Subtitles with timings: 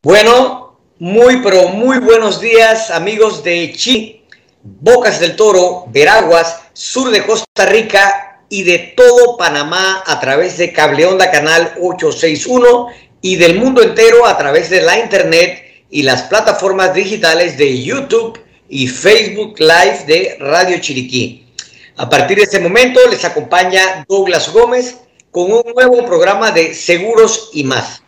[0.00, 4.24] Bueno, muy pero muy buenos días amigos de Chi,
[4.62, 10.72] Bocas del Toro, Veraguas, sur de Costa Rica y de todo Panamá a través de
[10.72, 12.86] Cable Onda Canal 861
[13.22, 18.38] y del mundo entero a través de la internet y las plataformas digitales de YouTube
[18.68, 21.44] y Facebook Live de Radio Chiriquí.
[21.96, 24.98] A partir de este momento les acompaña Douglas Gómez
[25.32, 28.04] con un nuevo programa de Seguros y más.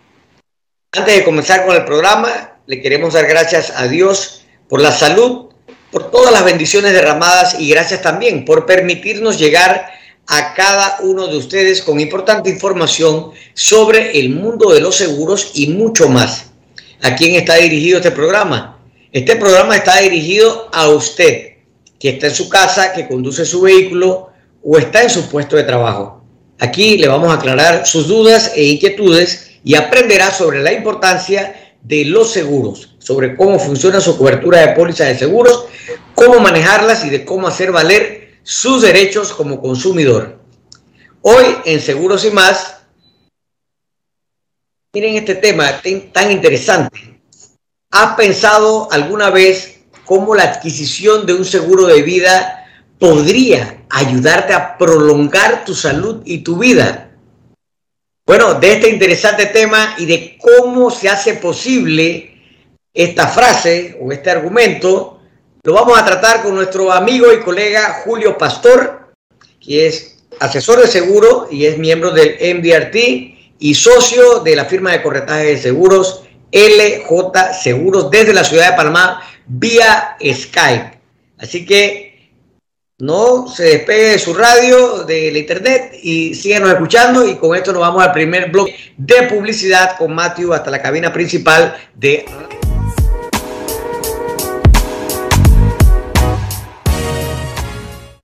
[0.92, 5.50] Antes de comenzar con el programa, le queremos dar gracias a Dios por la salud,
[5.92, 9.88] por todas las bendiciones derramadas y gracias también por permitirnos llegar
[10.26, 15.68] a cada uno de ustedes con importante información sobre el mundo de los seguros y
[15.68, 16.46] mucho más.
[17.02, 18.80] ¿A quién está dirigido este programa?
[19.12, 21.52] Este programa está dirigido a usted,
[22.00, 24.30] que está en su casa, que conduce su vehículo
[24.64, 26.24] o está en su puesto de trabajo.
[26.58, 32.05] Aquí le vamos a aclarar sus dudas e inquietudes y aprenderá sobre la importancia de
[32.05, 35.66] los seguros, sobre cómo funciona su cobertura de póliza de seguros,
[36.14, 40.38] cómo manejarlas y de cómo hacer valer sus derechos como consumidor.
[41.22, 42.78] Hoy en Seguros y más,
[44.92, 45.81] miren este tema
[46.12, 47.20] tan interesante.
[47.91, 52.66] ¿Has pensado alguna vez cómo la adquisición de un seguro de vida
[52.98, 57.09] podría ayudarte a prolongar tu salud y tu vida?
[58.31, 62.31] Bueno, de este interesante tema y de cómo se hace posible
[62.95, 65.19] esta frase o este argumento,
[65.64, 69.11] lo vamos a tratar con nuestro amigo y colega Julio Pastor,
[69.61, 74.92] que es asesor de seguro y es miembro del MDRT y socio de la firma
[74.92, 76.22] de corretaje de seguros
[76.53, 77.11] LJ
[77.61, 81.00] Seguros desde la ciudad de Panamá vía Skype.
[81.37, 82.09] Así que
[83.01, 87.27] no se despegue de su radio, de la internet y síguenos escuchando.
[87.27, 91.12] Y con esto nos vamos al primer bloque de publicidad con Matthew hasta la cabina
[91.12, 92.27] principal de.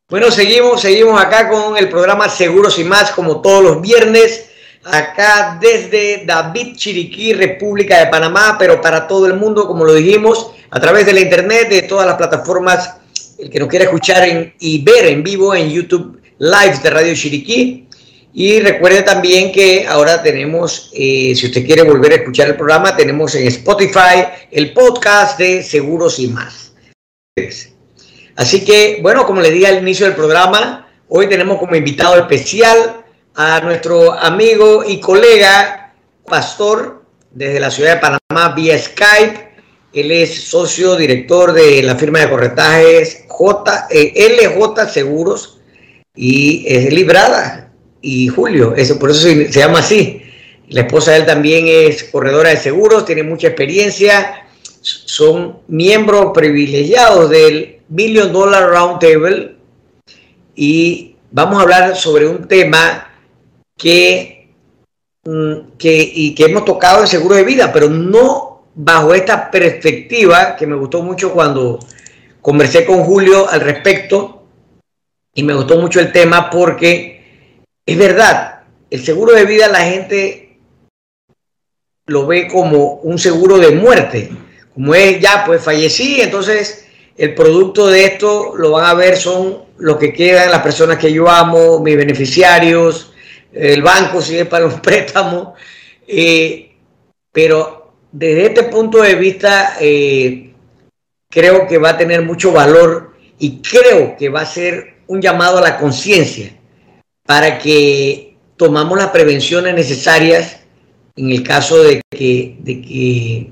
[0.08, 4.50] Bueno, seguimos, seguimos acá con el programa Seguros y más, como todos los viernes,
[4.84, 10.52] acá desde David Chiriquí, República de Panamá, pero para todo el mundo, como lo dijimos,
[10.70, 12.94] a través de la internet, de todas las plataformas
[13.38, 17.86] el que nos quiera escuchar y ver en vivo en YouTube Live de Radio Chiriquí.
[18.38, 22.94] Y recuerde también que ahora tenemos, eh, si usted quiere volver a escuchar el programa,
[22.94, 26.74] tenemos en Spotify el podcast de Seguros y más.
[28.36, 33.04] Así que, bueno, como le dije al inicio del programa, hoy tenemos como invitado especial
[33.34, 35.94] a nuestro amigo y colega
[36.26, 39.46] Pastor desde la ciudad de Panamá vía Skype.
[39.92, 45.58] Él es socio director de la firma de corretajes J, eh, LJ Seguros
[46.14, 47.70] y es librada.
[48.00, 50.22] Y Julio, eso, por eso se, llama así.
[50.68, 54.46] La esposa de él también es corredora de seguros, tiene mucha experiencia,
[54.80, 59.56] son miembros privilegiados del Billion Dollar Round Table
[60.54, 63.12] y vamos a hablar sobre un tema
[63.76, 64.48] que,
[65.24, 70.56] mm, que, y que hemos tocado en seguro de vida, pero no bajo esta perspectiva
[70.56, 71.78] que me gustó mucho cuando
[72.46, 74.46] conversé con Julio al respecto
[75.34, 77.50] y me gustó mucho el tema porque
[77.84, 80.60] es verdad, el seguro de vida la gente
[82.06, 84.30] lo ve como un seguro de muerte,
[84.72, 86.86] como es ya pues fallecí, entonces
[87.16, 91.12] el producto de esto lo van a ver son lo que quedan, las personas que
[91.12, 93.12] yo amo, mis beneficiarios,
[93.52, 95.54] el banco si es para un préstamo,
[96.06, 96.76] eh,
[97.32, 100.52] pero desde este punto de vista, eh,
[101.36, 105.58] creo que va a tener mucho valor y creo que va a ser un llamado
[105.58, 106.56] a la conciencia
[107.26, 110.60] para que tomamos las prevenciones necesarias
[111.14, 113.50] en el caso de que, de que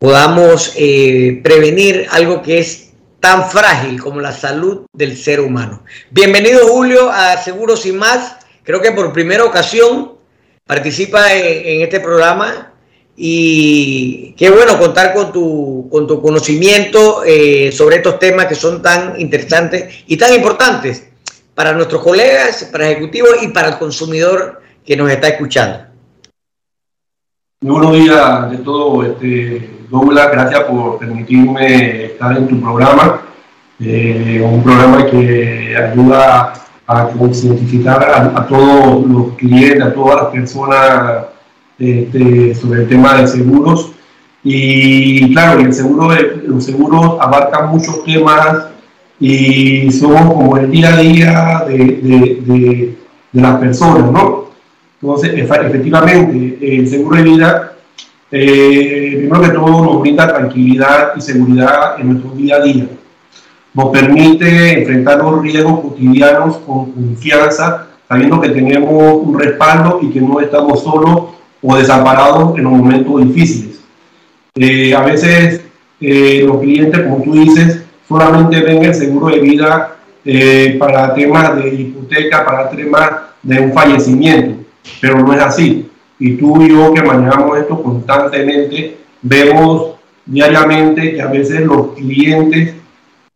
[0.00, 2.90] podamos eh, prevenir algo que es
[3.20, 5.84] tan frágil como la salud del ser humano.
[6.10, 8.38] Bienvenido Julio a Seguros y más.
[8.64, 10.14] Creo que por primera ocasión
[10.66, 12.70] participa en este programa
[13.22, 18.80] y qué bueno contar con tu, con tu conocimiento eh, sobre estos temas que son
[18.80, 21.06] tan interesantes y tan importantes
[21.54, 25.80] para nuestros colegas, para ejecutivos y para el consumidor que nos está escuchando.
[27.60, 30.30] Muy buenos días de todo, este, Douglas.
[30.32, 33.20] Gracias por permitirme estar en tu programa.
[33.80, 36.54] Eh, un programa que ayuda
[36.86, 41.26] a concientizar a, a todos los clientes, a todas las personas
[41.80, 43.92] este, sobre el tema de seguros.
[44.44, 46.10] Y claro, el seguro,
[46.46, 48.66] los seguros abarcan muchos temas
[49.18, 52.98] y son como el día a día de, de, de,
[53.32, 54.50] de las personas, ¿no?
[55.02, 57.70] Entonces, efectivamente, el seguro de vida
[58.32, 62.86] eh, primero que todo nos brinda tranquilidad y seguridad en nuestro día a día.
[63.74, 70.20] Nos permite enfrentar los riesgos cotidianos con confianza, sabiendo que tenemos un respaldo y que
[70.20, 73.80] no estamos solos o desamparados en los momentos difíciles.
[74.54, 75.62] Eh, a veces
[76.00, 81.56] eh, los clientes, como tú dices, solamente ven el seguro de vida eh, para temas
[81.56, 83.10] de hipoteca, para temas
[83.42, 84.64] de un fallecimiento,
[85.00, 85.90] pero no es así
[86.20, 89.94] y tú y yo que manejamos esto constantemente, vemos
[90.26, 92.74] diariamente que a veces los clientes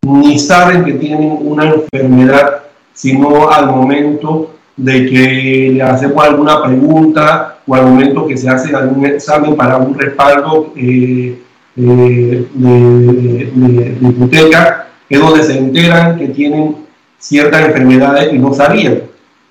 [0.02, 7.58] ni saben que tienen una enfermedad, sino al momento de que le hacemos alguna pregunta
[7.66, 11.40] o al momento que se hace algún examen para un respaldo eh,
[11.76, 16.76] de, de, hipoteca, es donde se enteran que tienen
[17.18, 19.02] ciertas enfermedades y no sabían.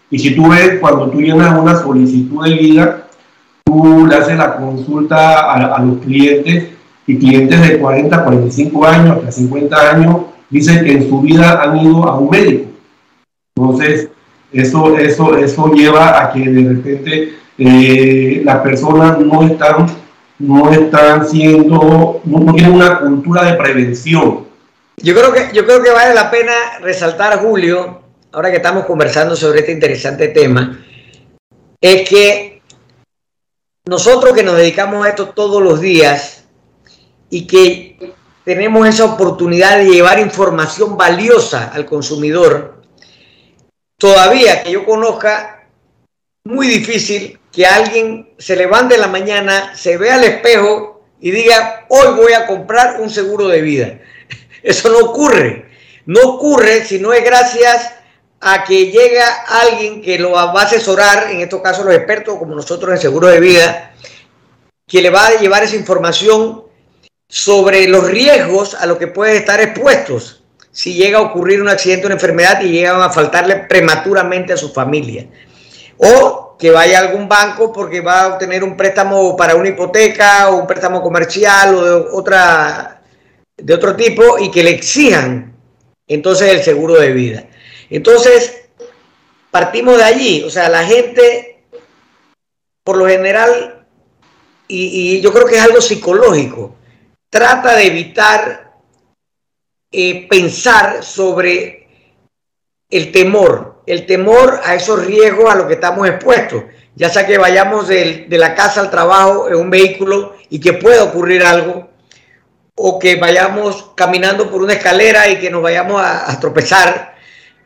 [0.09, 3.07] Y si tú ves, cuando tú llenas una solicitud de vida,
[3.63, 6.69] tú le haces la consulta a, los clientes
[7.07, 10.17] y clientes de 40, 45 años, hasta 50 años,
[10.49, 12.69] dicen que en su vida han ido a un médico.
[13.55, 14.09] Entonces,
[14.53, 19.87] eso, eso, eso lleva a que de repente eh, las personas no están,
[20.39, 24.45] no están siendo, no, tienen una cultura de prevención.
[24.97, 28.01] Yo creo, que, yo creo que vale la pena resaltar, Julio,
[28.31, 30.79] ahora que estamos conversando sobre este interesante tema,
[31.81, 32.61] es que
[33.85, 36.45] nosotros que nos dedicamos a esto todos los días
[37.29, 38.13] y que
[38.45, 42.82] tenemos esa oportunidad de llevar información valiosa al consumidor,
[43.97, 45.67] todavía que yo conozca,
[46.45, 51.85] muy difícil que alguien se levante en la mañana, se vea al espejo y diga,
[51.87, 53.99] hoy voy a comprar un seguro de vida.
[54.63, 55.69] Eso no ocurre.
[56.05, 57.93] No ocurre si no es gracias
[58.41, 62.55] a que llega alguien que lo va a asesorar, en estos casos los expertos como
[62.55, 63.93] nosotros en seguro de vida,
[64.85, 66.63] que le va a llevar esa información
[67.29, 70.42] sobre los riesgos a los que puede estar expuestos
[70.73, 74.57] si llega a ocurrir un accidente o una enfermedad y llegan a faltarle prematuramente a
[74.57, 75.27] su familia.
[75.97, 80.49] O que vaya a algún banco porque va a obtener un préstamo para una hipoteca
[80.49, 83.01] o un préstamo comercial o de, otra,
[83.55, 85.55] de otro tipo y que le exijan
[86.07, 87.45] entonces el seguro de vida.
[87.89, 88.63] Entonces,
[89.51, 90.43] partimos de allí.
[90.43, 91.63] O sea, la gente,
[92.83, 93.85] por lo general,
[94.67, 96.75] y, yo creo que es algo psicológico,
[97.29, 98.62] trata de evitar
[99.93, 101.87] eh, pensar sobre
[102.89, 106.63] el temor, el temor a esos riesgos a los que estamos expuestos.
[106.95, 111.03] Ya sea que vayamos de, la casa al trabajo en un vehículo y que pueda
[111.03, 111.89] ocurrir algo,
[112.75, 117.13] o que vayamos caminando por una escalera y que nos vayamos a tropezar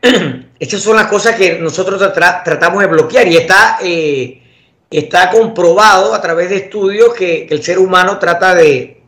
[0.58, 2.00] Estas son las cosas que nosotros
[2.44, 4.42] tratamos de bloquear y está, eh,
[4.90, 9.02] está comprobado a través de estudios que, el ser humano trata de,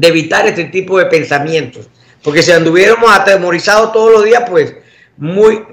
[0.00, 1.88] evitar este tipo de pensamientos.
[2.22, 4.74] Porque si anduviéramos atemorizados todos los días, pues
[5.16, 5.64] muy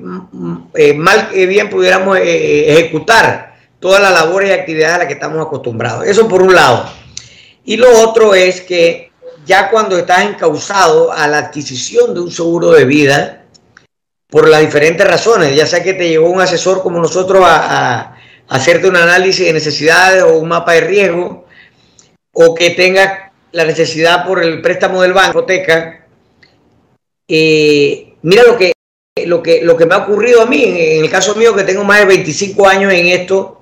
[0.76, 5.14] eh, mal que bien pudiéramos eh, ejecutar todas las labores y actividades a las que
[5.14, 6.06] estamos acostumbrados.
[6.06, 6.90] Eso por un lado.
[7.64, 9.12] Y lo otro es que
[9.46, 13.44] ya cuando estás encausado a la adquisición de un seguro de vida,
[14.30, 18.14] por las diferentes razones, ya sea que te llegó un asesor como nosotros a,
[18.50, 21.46] hacerte un análisis de necesidades o un mapa de riesgo,
[22.32, 25.97] o que tenga la necesidad por el préstamo del banco, hipoteca.
[27.28, 28.74] Eh, mira lo que,
[29.26, 31.84] lo, que, lo que me ha ocurrido a mí, en el caso mío que tengo
[31.84, 33.62] más de 25 años en esto,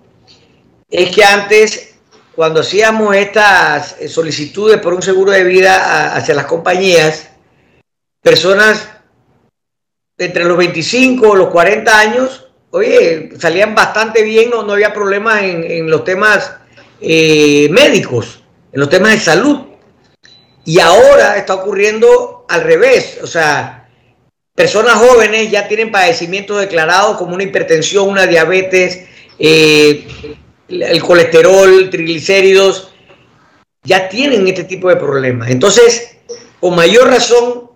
[0.89, 1.95] es que antes,
[2.35, 7.29] cuando hacíamos estas solicitudes por un seguro de vida hacia las compañías,
[8.21, 8.89] personas
[10.17, 15.43] entre los 25 o los 40 años, oye, salían bastante bien, no, no había problemas
[15.43, 16.55] en, los temas
[17.01, 19.59] eh, médicos, en los temas de salud.
[20.65, 23.87] Y ahora está ocurriendo al revés, o sea,
[24.55, 29.05] personas jóvenes ya tienen padecimientos declarados como una hipertensión, una diabetes,
[29.37, 30.07] eh,
[30.67, 32.91] el colesterol, triglicéridos,
[33.83, 35.51] ya tienen este tipo de problemas.
[35.51, 36.17] Entonces,
[36.59, 37.69] con mayor razón,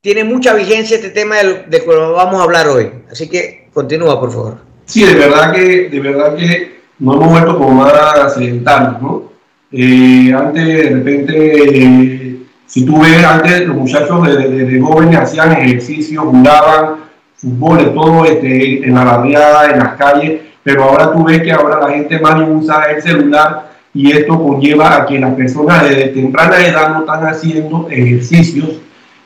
[0.00, 2.90] tiene mucha vigencia este tema del, de que vamos a hablar hoy.
[3.10, 4.58] Así que continúa, por favor.
[4.84, 9.32] Sí, de verdad que, de verdad que nos hemos vuelto como más sedentarios, ¿no?
[9.72, 16.96] Eh, antes, de repente, si tú ves, antes los muchachos de, jóvenes hacían ejercicio, jugaban
[17.34, 21.80] fútbol, todo este, en la barriada, en las calles, pero ahora tú ves que ahora
[21.80, 26.64] la gente más usa el celular y esto conlleva a que las personas de temprana
[26.64, 28.80] edad no están haciendo ejercicios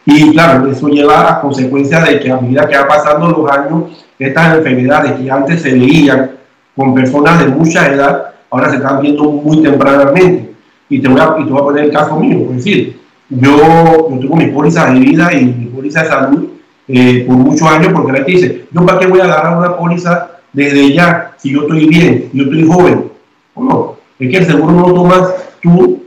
[0.04, 4.06] y claro, eso lleva a consecuencia de que a medida que va pasando los años,
[4.18, 6.32] estas enfermedades que antes se veían
[6.74, 10.54] con personas de mucha edad, ahora se están viendo muy tempranamente.
[10.88, 14.10] Y te voy a, y te voy a poner el caso mío, es decir, yo,
[14.10, 16.48] yo tengo mi póliza de vida y mi póliza de salud
[16.88, 19.76] eh, por muchos años, porque la gente dice, yo para qué voy a agarrar una
[19.76, 23.10] póliza desde ya si yo estoy bien, yo estoy joven.
[23.54, 26.02] No, es que el seguro no lo tomas tú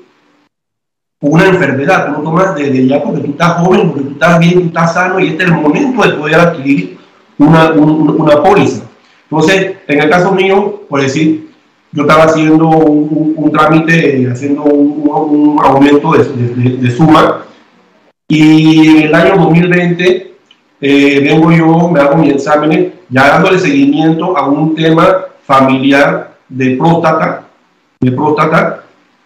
[1.21, 4.53] una enfermedad, tú lo tomas desde ya porque tú estás joven, porque tú estás bien,
[4.53, 6.97] tú estás sano y este es el momento de poder adquirir
[7.37, 8.83] una, una póliza.
[9.29, 11.42] Entonces, en el caso mío, por decir,
[11.93, 17.43] yo estaba haciendo un, trámite, haciendo un, aumento de, suma
[18.27, 20.33] y en el año 2020
[20.81, 26.75] eh, vengo yo, me hago mi examen, ya dándole seguimiento a un tema familiar de
[26.75, 27.43] próstata,
[27.99, 28.83] de próstata,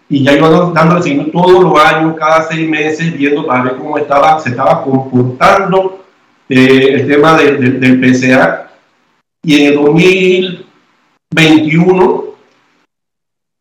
[0.09, 3.97] y ya iba dándole seguimiento todos los años, cada seis meses, viendo para ver cómo
[3.97, 6.03] estaba, se estaba comportando
[6.49, 8.69] eh, el tema del PCA.
[9.41, 12.26] Y en el 2021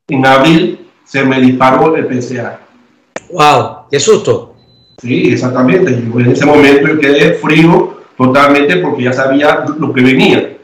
[0.09, 2.61] en abril se me disparó el PCA.
[3.31, 3.87] ¡Wow!
[3.91, 4.55] ¡Qué susto!
[4.99, 5.93] Sí, exactamente.
[5.93, 10.57] en ese momento yo quedé frío totalmente porque ya sabía lo que venía.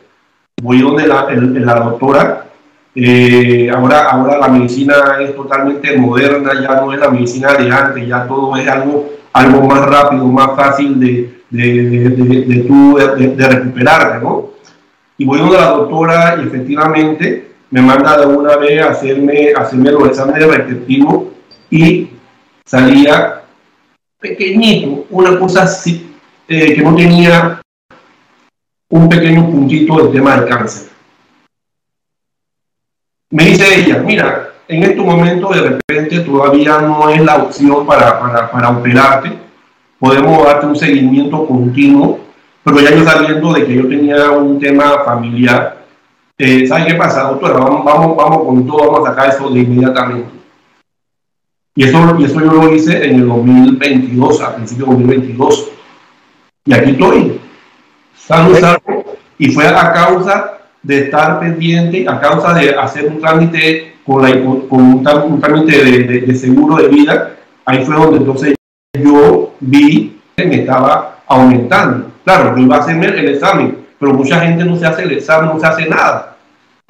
[0.62, 2.46] Voy donde la, la doctora.
[2.94, 8.06] Eh, ahora, ahora la medicina es totalmente moderna, ya no es la medicina de antes,
[8.06, 14.22] ya todo es algo, algo más rápido, más fácil de, de, de, de, de recuperarte,
[14.22, 14.50] ¿no?
[15.16, 17.41] Y voy donde la doctora y efectivamente
[17.73, 21.29] me manda de una vez a hacerme, hacerme los exámenes respectivos
[21.71, 22.11] y
[22.67, 23.41] salía
[24.21, 26.14] pequeñito, una cosa así,
[26.47, 27.62] eh, que no tenía
[28.91, 30.91] un pequeño puntito del tema del cáncer.
[33.31, 38.21] Me dice ella, mira, en este momento de repente todavía no es la opción para,
[38.21, 39.33] para, para operarte,
[39.99, 42.21] podemos darte un seguimiento continuo,
[42.62, 45.81] pero ya yo sabiendo de que yo tenía un tema familiar,
[46.44, 47.54] eh, ¿sabe qué pasa, doctora?
[47.54, 50.28] Vamos, vamos, vamos con todo, vamos a sacar eso de inmediatamente.
[51.76, 55.70] Y eso, y eso yo lo hice en el 2022, a principios de 2022.
[56.64, 57.40] Y aquí estoy,
[58.14, 58.56] sano,
[59.38, 64.30] y fue a causa de estar pendiente, a causa de hacer un trámite con, la,
[64.68, 68.54] con un, trámite de, de, seguro de vida, ahí fue donde entonces
[68.92, 72.11] yo vi que me estaba aumentando.
[72.25, 75.50] Claro, yo iba a hacerme el examen, pero mucha gente no se hace el examen,
[75.50, 76.31] no se hace nada.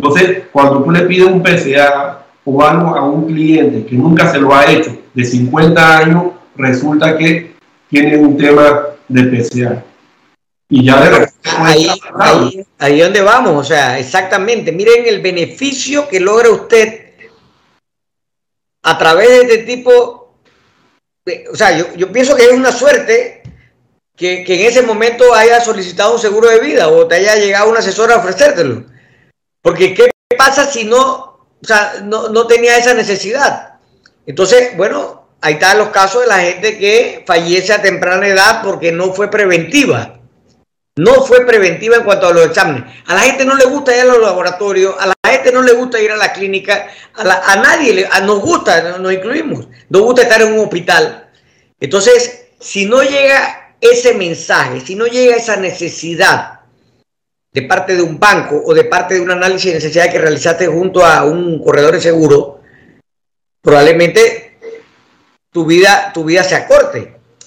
[0.02, 4.40] Entonces, cuando tú le pides un PCA o algo a un cliente que nunca se
[4.40, 6.24] lo ha hecho de 50 años,
[6.56, 7.54] resulta que
[7.88, 9.84] tiene un tema de PCA.
[10.68, 11.86] Y ya de ahí,
[12.18, 14.72] ahí, ahí donde vamos, o sea, exactamente.
[14.72, 17.12] Miren el beneficio que logra usted
[18.82, 20.34] a través de este tipo.
[21.52, 23.42] o sea, yo, yo pienso que es una suerte
[24.16, 27.76] que, en ese momento haya solicitado un seguro de vida o te haya llegado un
[27.76, 28.90] asesor a ofrecértelo.
[29.62, 33.76] Porque ¿qué pasa si no, o sea, no, no tenía esa necesidad?
[34.26, 38.92] Entonces, bueno, ahí están los casos de la gente que fallece a temprana edad porque
[38.92, 40.18] no fue preventiva.
[40.94, 42.84] No fue preventiva en cuanto a los exámenes.
[43.06, 45.72] A la gente no le gusta ir a los laboratorios, a la gente no le
[45.72, 50.42] gusta ir a la clínica, a, nadie le, nos gusta, nos incluimos, nos gusta estar
[50.42, 51.30] en un hospital.
[51.80, 56.60] Entonces, si no llega ese mensaje, si no llega esa necesidad
[57.52, 60.66] de parte de un banco o de parte de un análisis de necesidad que realizaste
[60.66, 62.60] junto a un corredor de seguro,
[63.60, 64.58] probablemente
[65.50, 66.46] tu vida, tu vida.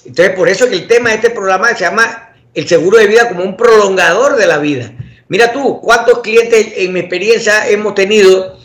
[0.06, 3.28] Entonces, por eso que el tema de este programa se llama el seguro de vida
[3.28, 4.92] como un prolongador de la vida.
[5.28, 8.60] Mira tú, cuántos clientes en mi experiencia hemos tenido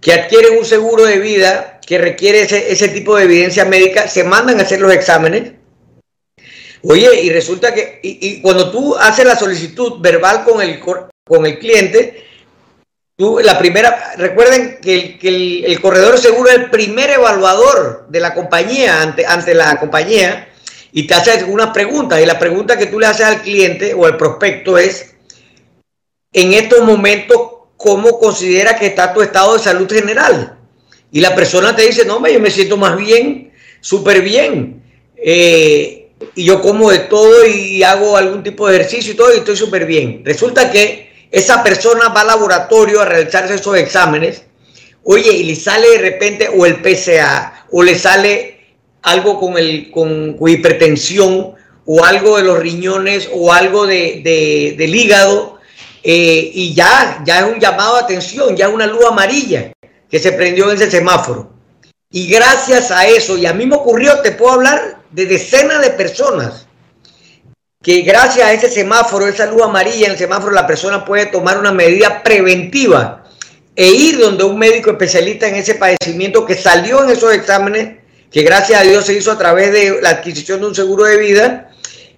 [0.00, 4.24] que adquieren un seguro de vida que requiere ese, ese tipo de evidencia médica, se
[4.24, 5.52] mandan a hacer los exámenes
[6.88, 11.58] Oye, y resulta que y, cuando tú haces la solicitud verbal con el, con el
[11.58, 12.24] cliente,
[13.16, 15.18] tú la primera, recuerden que,
[15.66, 20.48] el, corredor seguro es el primer evaluador de la compañía ante, ante la compañía
[20.92, 22.20] y te hace algunas preguntas.
[22.20, 25.14] Y la pregunta que tú le haces al cliente o al prospecto es,
[26.32, 27.36] en estos momentos,
[27.76, 30.56] ¿cómo considera que está tu estado de salud general?
[31.10, 34.84] Y la persona te dice, no, yo me siento más bien, súper bien.
[35.16, 39.38] Eh, y yo como de todo y hago algún tipo de ejercicio y todo y
[39.38, 40.22] estoy súper bien.
[40.24, 44.44] Resulta que esa persona va al laboratorio a realizarse esos exámenes,
[45.02, 48.56] oye, y le sale de repente o el PCA o le sale
[49.02, 51.54] algo con, el, con, hipertensión
[51.84, 55.58] o algo de los riñones o algo de, del hígado
[56.02, 59.72] eh, y ya, ya es un llamado de atención, ya es una luz amarilla
[60.08, 61.52] que se prendió en ese semáforo.
[62.10, 65.92] Y gracias a eso, y a mí me ocurrió, te puedo hablar de decenas de
[65.92, 66.66] personas
[67.82, 71.58] que gracias a ese semáforo, esa luz amarilla en el semáforo, la persona puede tomar
[71.58, 73.24] una medida preventiva
[73.74, 77.96] e ir donde un médico especialista en ese padecimiento que salió en esos exámenes,
[78.30, 81.16] que gracias a Dios se hizo a través de la adquisición de un seguro de
[81.16, 81.70] vida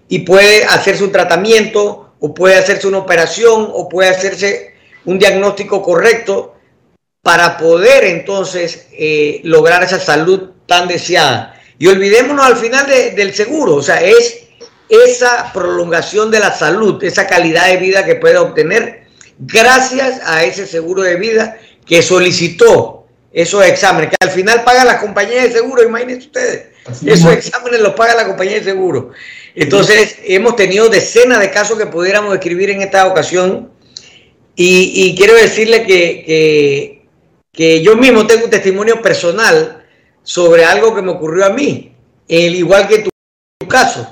[0.08, 4.74] y puede hacerse un tratamiento o puede hacerse una operación o puede hacerse
[5.04, 6.56] un diagnóstico correcto
[7.22, 11.54] para poder entonces eh, lograr esa salud tan deseada.
[11.78, 14.48] Y olvidémonos al final del seguro, o sea, es
[14.88, 19.06] esa prolongación de la salud, esa calidad de vida que puede obtener
[19.38, 24.98] gracias a ese seguro de vida que solicitó esos exámenes, que al final paga la
[24.98, 26.66] compañía de seguro, imagínense ustedes,
[27.06, 29.12] esos exámenes los paga la compañía de seguro.
[29.54, 33.70] Entonces, hemos tenido decenas de casos que pudiéramos escribir en esta ocasión.
[34.54, 37.02] Y, quiero decirle que,
[37.52, 39.84] que, yo mismo tengo un testimonio personal
[40.28, 41.96] sobre algo que me ocurrió a mí,
[42.28, 44.06] el igual que tu caso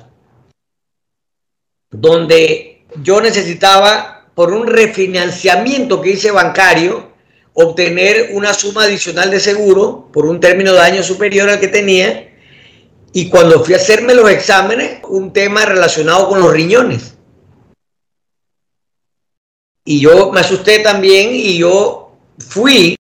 [1.91, 7.13] donde yo necesitaba, por un refinanciamiento que hice bancario,
[7.53, 12.35] obtener una suma adicional de seguro por un término de año superior al que tenía.
[13.13, 17.15] Y cuando fui a hacerme los exámenes, un tema relacionado con los riñones.
[19.85, 22.97] Y yo me asusté también y yo fui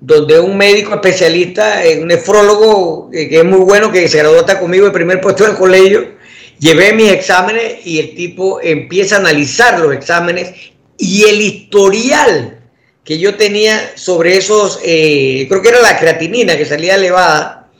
[0.00, 4.86] donde un médico especialista, un nefrólogo, que es muy bueno, que se graduó hasta conmigo
[4.86, 6.20] el primer puesto del colegio,
[6.60, 10.52] Llevé mis exámenes y el tipo empieza a analizar los exámenes
[10.98, 12.60] y el historial
[13.02, 17.70] que yo tenía sobre esos, eh, creo que era la creatinina que salía elevada,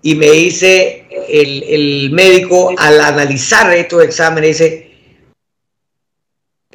[0.00, 4.90] y me dice el, el médico al analizar estos exámenes, dice,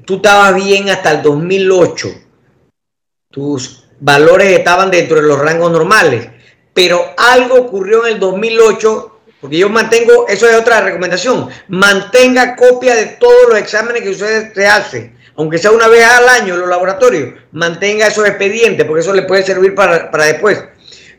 [0.06, 2.08] tú estabas bien hasta el 2008,
[3.32, 6.28] tus valores estaban dentro de los rangos normales,
[6.74, 12.96] pero algo ocurrió en el 2008 porque yo mantengo, eso es otra recomendación, mantenga copia
[12.96, 16.60] de todos los exámenes que usted se hace, aunque sea una vez al año en
[16.60, 20.64] los laboratorios, mantenga esos expedientes, porque eso le puede servir para, para después.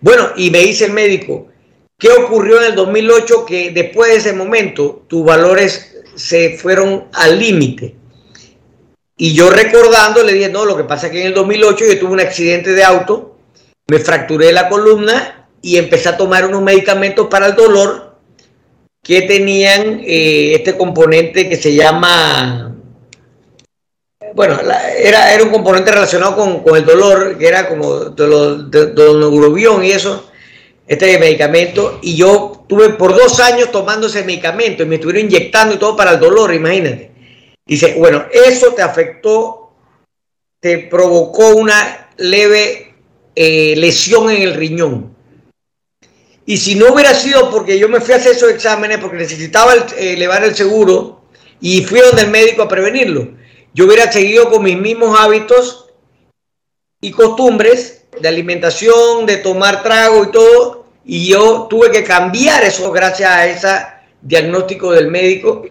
[0.00, 1.48] Bueno, y me dice el médico,
[1.98, 7.40] ¿qué ocurrió en el 2008 que después de ese momento tus valores se fueron al
[7.40, 7.96] límite?
[9.16, 11.98] Y yo recordando le dije, no, lo que pasa es que en el 2008 yo
[11.98, 13.36] tuve un accidente de auto,
[13.88, 18.16] me fracturé la columna y empecé a tomar unos medicamentos para el dolor
[19.02, 22.74] que tenían eh, este componente que se llama,
[24.34, 24.58] bueno,
[24.98, 28.14] era, era un componente relacionado con, el dolor, que era como
[28.70, 30.30] neurobión y eso,
[30.86, 35.74] este medicamento, y yo tuve por dos años tomando ese medicamento y me estuvieron inyectando
[35.74, 37.11] y todo para el dolor, imagínate.
[37.72, 39.72] Dice, bueno, eso te afectó,
[40.60, 42.94] te provocó una leve
[43.34, 45.16] eh, lesión en el riñón.
[46.44, 49.72] Y si no hubiera sido porque yo me fui a hacer esos exámenes, porque necesitaba
[49.96, 51.22] elevar el seguro
[51.62, 53.28] y fui donde el médico a prevenirlo,
[53.72, 55.86] yo hubiera seguido con mis mismos hábitos
[57.00, 62.92] y costumbres de alimentación, de tomar trago y todo, y yo tuve que cambiar eso
[62.92, 63.68] gracias a ese
[64.20, 65.64] diagnóstico del médico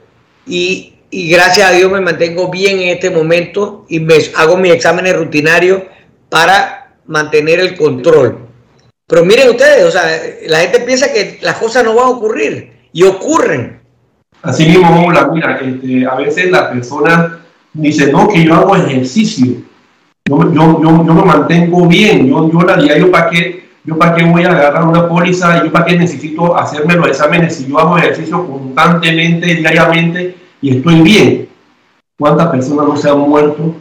[0.48, 4.72] y, y gracias a Dios me mantengo bien en este momento y me hago mis
[4.72, 5.84] exámenes rutinarios
[6.30, 8.38] para mantener el control.
[9.08, 10.04] Pero miren ustedes, o sea,
[10.48, 13.82] la gente piensa que las cosas no van a ocurrir y ocurren.
[14.42, 17.42] Así mismo, la mira, este, a veces la persona
[17.74, 19.58] dice, no, que yo hago ejercicio,
[20.26, 24.16] yo, yo, yo, yo me mantengo bien, yo, yo la yo para qué, yo para
[24.16, 27.78] qué voy a agarrar una póliza, yo para qué necesito hacerme los exámenes si yo
[27.80, 31.50] hago ejercicio constantemente, diariamente y estoy bien.
[32.18, 33.76] ¿Cuántas personas no se han muerto?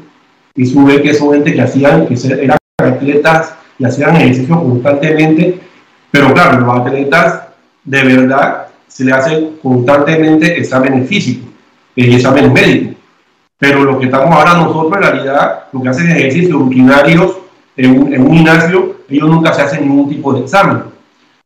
[0.54, 5.60] Y sube que son gente que hacían, que eran atletas y hacían ejercicio constantemente,
[6.10, 7.42] pero claro, los atletas
[7.84, 11.48] de verdad se le hacen constantemente exámenes físicos
[11.94, 12.96] y exámenes médicos.
[13.58, 17.36] Pero lo que estamos ahora nosotros en realidad, lo que hacen ejercicios rutinarios
[17.76, 20.82] en un gimnasio, ellos nunca se hacen ningún tipo de examen.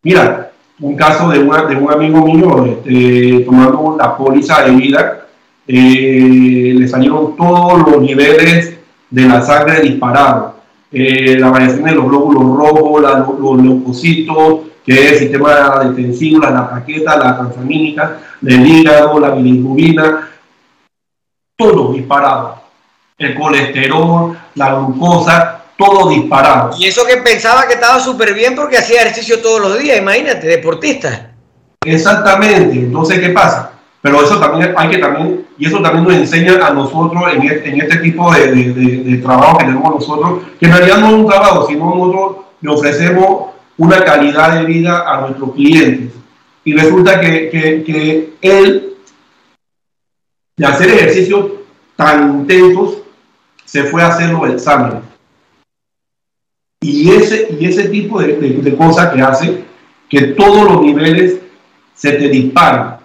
[0.02, 5.23] Mira, un caso de, una, de un amigo mío este, tomando la póliza de vida,
[5.66, 8.76] eh, le salieron todos los niveles
[9.10, 10.54] de la sangre disparados
[10.96, 13.02] eh, la variación de los glóbulos rojos,
[13.40, 19.30] los, leucocitos, que es el sistema defensivo, la, la plaqueta, la transamínica, el hígado, la
[19.30, 20.30] bilirrubina,
[21.56, 22.62] todo disparado.
[23.18, 26.70] El colesterol, la glucosa, todo disparado.
[26.78, 30.46] Y eso que pensaba que estaba súper bien porque hacía ejercicio todos los días, imagínate,
[30.46, 31.32] deportista.
[31.84, 33.72] Exactamente, entonces, ¿qué pasa?
[34.04, 37.74] Pero eso también hay que también, y eso también nos enseña a nosotros en este,
[37.74, 41.66] este tipo de, de, trabajo que tenemos nosotros, que en realidad no es un trabajo,
[41.66, 46.12] sino nosotros le ofrecemos una calidad de vida a nuestros clientes.
[46.64, 48.94] Y resulta que, que, que él,
[50.54, 51.52] de hacer ejercicios
[51.96, 52.98] tan intensos,
[53.64, 55.02] se fue a hacer los exámenes.
[56.82, 59.64] Y ese, y ese tipo de, de, cosas que hace
[60.10, 61.40] que todos los niveles
[61.94, 63.03] se te disparan.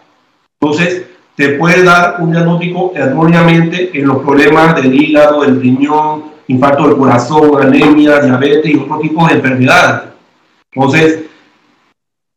[0.61, 6.87] Entonces, te puede dar un diagnóstico erróneamente en los problemas del hígado, del riñón, infarto
[6.87, 10.09] del corazón, anemia, diabetes y otro tipo de enfermedades.
[10.73, 11.21] Entonces,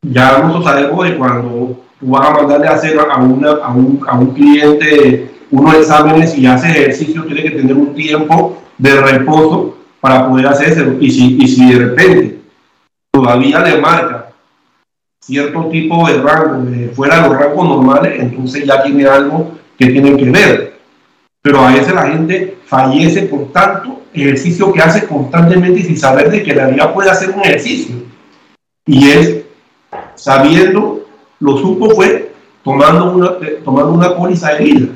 [0.02, 4.00] ya nosotros sabemos de cuando tú vas a mandarle a hacer a, una, a, un,
[4.06, 9.76] a un cliente unos exámenes y hace ejercicio, tiene que tener un tiempo de reposo
[10.00, 10.96] para poder hacerse.
[10.98, 12.40] Y si, y si de repente
[13.12, 14.21] todavía le marca
[15.22, 19.86] cierto tipo de rango de fuera de los rangos normales, entonces ya tiene algo que
[19.86, 20.78] tienen que ver.
[21.40, 26.30] Pero a veces la gente fallece por tanto ejercicio que hace constantemente y sin saber
[26.30, 27.94] de que la vida puede hacer un ejercicio.
[28.84, 29.42] Y es
[30.16, 31.06] sabiendo,
[31.38, 32.32] lo supo fue
[32.64, 33.30] tomando una,
[33.64, 34.88] tomando una póliza de vida.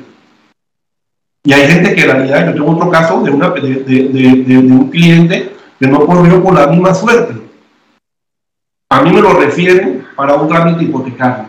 [1.43, 4.57] Y hay gente que en realidad, yo tengo otro caso de, una, de, de, de
[4.57, 7.33] un cliente que no corrió por la misma suerte.
[8.89, 11.45] A mí me lo refieren para un trámite hipotecario.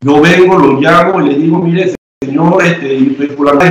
[0.00, 3.28] Yo vengo, lo llamo y le digo, mire, señor, este,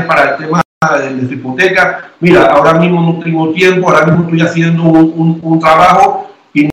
[0.08, 0.62] para el tema
[1.00, 2.12] de, su hipoteca.
[2.20, 6.70] Mira, ahora mismo no tengo tiempo, ahora mismo estoy haciendo un, un, trabajo y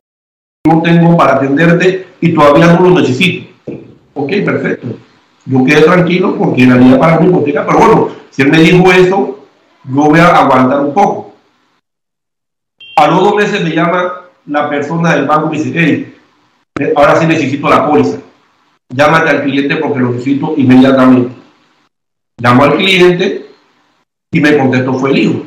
[0.67, 3.51] no tengo para atenderte y todavía no lo necesito.
[4.13, 4.89] Ok, perfecto.
[5.47, 8.93] Yo quedé tranquilo porque en realidad para mi hipoteca, pero bueno, si él me dijo
[8.93, 9.47] eso,
[9.85, 11.33] yo voy a aguantar un poco.
[12.97, 16.15] A los dos meses me llama la persona del banco y me dice, hey,
[16.97, 18.19] ahora sí necesito la póliza.
[18.89, 21.35] Llámate al cliente porque lo necesito inmediatamente.
[22.41, 23.47] Llamo al cliente
[24.33, 25.43] y me contestó, fue el hijo.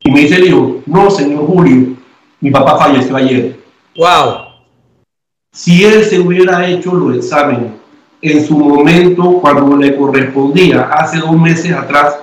[0.00, 1.96] Y me dice el hijo, no, señor Julio,
[2.40, 3.60] mi papá falleció ayer.
[3.96, 4.46] Wow.
[5.52, 7.72] Si él se hubiera hecho los exámenes
[8.22, 12.18] en su momento cuando le correspondía hace dos meses atrás,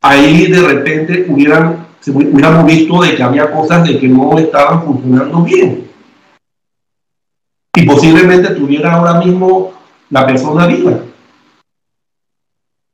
[0.00, 5.42] ahí de repente hubieran, hubiéramos visto de que había cosas de que no estaban funcionando
[5.42, 5.87] bien.
[7.78, 9.72] Y posiblemente tuviera ahora mismo
[10.10, 10.92] la persona viva.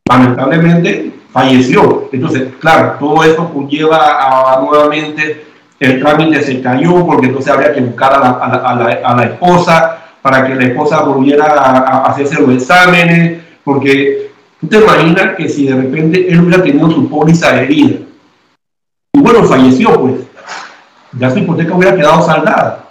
[0.09, 2.09] Lamentablemente falleció.
[2.13, 8.13] Entonces, claro, todo esto conlleva nuevamente el trámite se cayó porque entonces habría que buscar
[8.15, 14.79] a la, esposa, para que la esposa volviera a, hacerse los exámenes, porque tú te
[14.79, 17.97] imaginas que si de repente él hubiera tenido su póliza herida,
[19.13, 20.15] y bueno, falleció pues,
[21.13, 22.84] ya su hipoteca hubiera quedado saldada.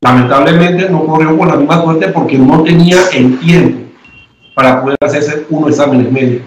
[0.00, 3.90] Lamentablemente no corrió con la misma suerte porque no tenía el tiempo
[4.54, 6.46] para poder hacerse unos exámenes médicos.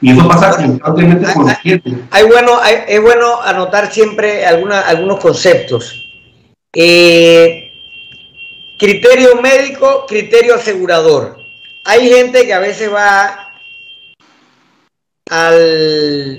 [0.00, 1.92] Y eso pasa constantemente con los clientes.
[2.10, 2.52] Hay bueno,
[2.88, 5.94] es bueno anotar siempre alguna, algunos conceptos.
[6.74, 7.70] Eh,
[8.80, 11.36] Criterio médico, criterio asegurador.
[11.84, 13.52] Hay gente que a veces va
[15.28, 16.38] al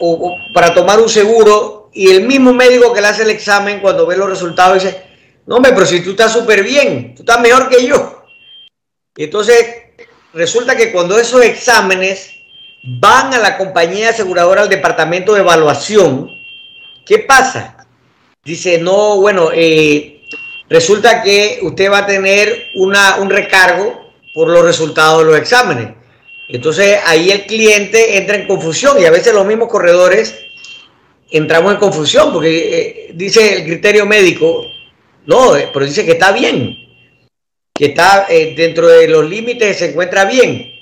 [0.00, 4.04] o, para tomar un seguro y el mismo médico que le hace el examen cuando
[4.04, 5.09] ve los resultados dice,
[5.46, 8.24] no hombre, pero si tú estás súper bien, tú estás mejor que yo.
[9.16, 9.66] Entonces
[10.32, 12.30] resulta que cuando esos exámenes
[12.84, 16.30] van a la compañía aseguradora, al departamento de evaluación,
[17.04, 17.86] ¿qué pasa?
[18.44, 20.22] Dice, no, bueno, eh,
[20.68, 25.88] resulta que usted va a tener una, un recargo por los resultados de los exámenes.
[26.48, 30.34] Entonces ahí el cliente entra en confusión y a veces los mismos corredores
[31.30, 34.64] entramos en confusión porque eh, dice el criterio médico,
[35.26, 36.76] no, eh, pero dice que está bien,
[37.74, 40.72] que está eh, dentro de los límites, se encuentra bien.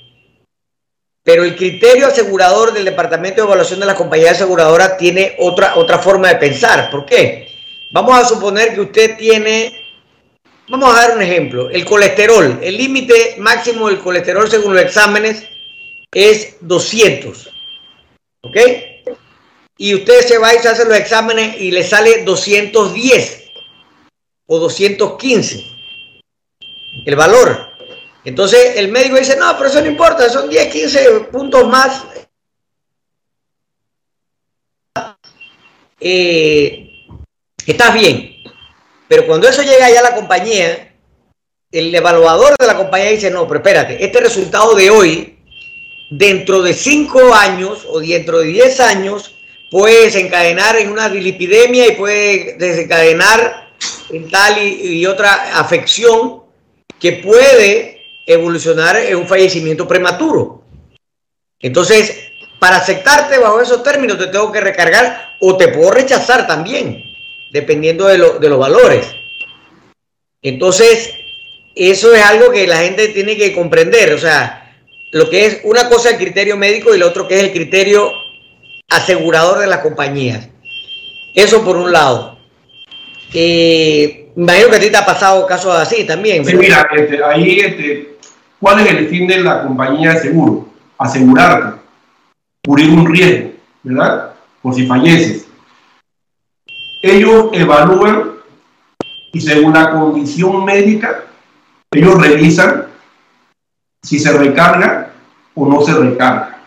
[1.23, 5.99] Pero el criterio asegurador del Departamento de Evaluación de la compañía aseguradora tiene otra, otra
[5.99, 6.89] forma de pensar.
[6.89, 7.47] ¿Por qué?
[7.91, 9.79] Vamos a suponer que usted tiene
[10.69, 11.71] Vamos a dar un ejemplo.
[11.71, 15.43] El colesterol, el límite máximo del colesterol según los exámenes
[16.11, 17.49] es 200.
[18.41, 18.57] ¿Ok?
[19.77, 23.48] Y usted se va y se hace los exámenes y le sale 210
[24.51, 25.63] o 215
[27.05, 27.69] el valor.
[28.25, 32.03] Entonces el médico dice, no, pero eso no importa, son 10, 15 puntos más.
[35.99, 36.89] Eh,
[37.65, 38.37] estás bien.
[39.07, 40.95] Pero cuando eso llega ya a la compañía,
[41.71, 45.39] el evaluador de la compañía dice, no, pero espérate, este resultado de hoy,
[46.09, 49.35] dentro de cinco años o dentro de diez años,
[49.69, 53.68] puede desencadenar en una dilipidemia y puede desencadenar
[54.11, 56.43] en tal y, otra afección
[56.99, 60.63] que puede evolucionar en un fallecimiento prematuro.
[61.59, 67.03] Entonces, para aceptarte bajo esos términos, te tengo que recargar o te puedo rechazar también
[67.51, 69.07] dependiendo de, de los valores.
[70.41, 71.13] Entonces,
[71.75, 74.13] eso es algo que la gente tiene que comprender.
[74.13, 74.75] O sea,
[75.11, 78.11] lo que es una cosa el criterio médico y lo otro que es el criterio
[78.89, 80.49] asegurador de las compañías.
[81.33, 82.38] Eso por un lado.
[83.33, 86.43] Eh, imagino que a ti te ha pasado casos así también.
[86.45, 88.17] Sí, mira, este, ahí, este,
[88.59, 90.67] ¿cuál es el fin de la compañía de seguro?
[90.97, 91.79] Asegurarte,
[92.65, 93.51] cubrir un riesgo,
[93.83, 94.33] ¿verdad?
[94.61, 95.47] Por si falleces.
[97.01, 98.31] Ellos evalúan
[99.31, 101.23] y según la condición médica,
[101.91, 102.87] ellos revisan
[104.03, 105.11] si se recarga
[105.55, 106.59] o no se recarga,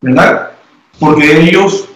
[0.00, 0.50] ¿verdad?
[0.98, 1.88] Porque ellos,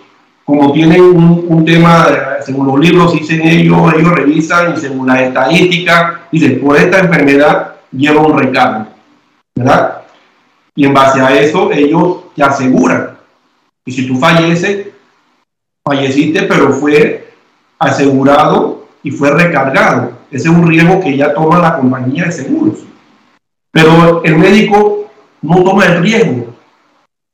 [0.45, 2.07] como tienen un, tema,
[2.45, 7.77] según los libros dicen ellos, ellos revisan y según las estadísticas, dicen, por esta enfermedad
[7.91, 8.87] lleva un recargo,
[9.55, 10.03] ¿verdad?
[10.77, 13.17] Y en base a eso ellos te aseguran.
[13.87, 14.89] Y si tú falleces,
[15.83, 17.33] falleciste, pero fue
[17.79, 20.13] asegurado y fue recargado.
[20.31, 22.81] Ese es un riesgo que ya toma la compañía de seguros.
[23.71, 25.11] Pero el médico
[25.43, 26.54] no toma el riesgo.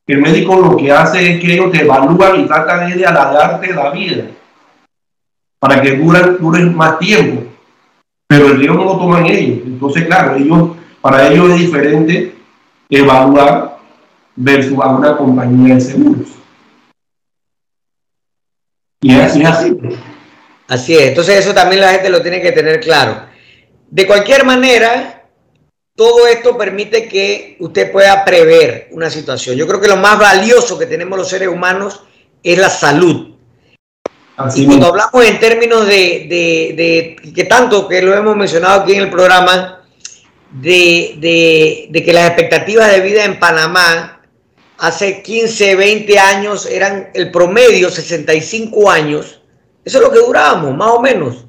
[0.06, 3.90] El médico lo que hace es que ellos te evalúan y tratan de alargarte la
[3.90, 4.24] vida
[5.60, 7.44] para que duren, más tiempo.
[8.26, 9.58] Pero el riesgo no lo toman ellos.
[9.66, 12.34] Entonces, claro, ellos, para ellos es diferente
[12.88, 13.78] evaluar
[14.34, 16.28] versus a una compañía de seguros.
[19.02, 19.76] Y es así.
[20.66, 21.08] Así es.
[21.08, 23.22] Entonces eso también la gente lo tiene que tener claro.
[23.90, 25.19] De cualquier manera,
[26.00, 29.54] todo esto permite que usted pueda prever una situación.
[29.54, 32.00] Yo creo que lo más valioso que tenemos los seres humanos
[32.42, 33.34] es la salud.
[34.54, 39.10] y cuando hablamos en términos de, que tanto que lo hemos mencionado aquí en el
[39.10, 39.82] programa,
[40.50, 44.22] de, de que las expectativas de vida en Panamá
[44.78, 49.42] hace 15, 20 años eran el promedio 65 años.
[49.84, 51.44] Eso es lo que durábamos, más o menos.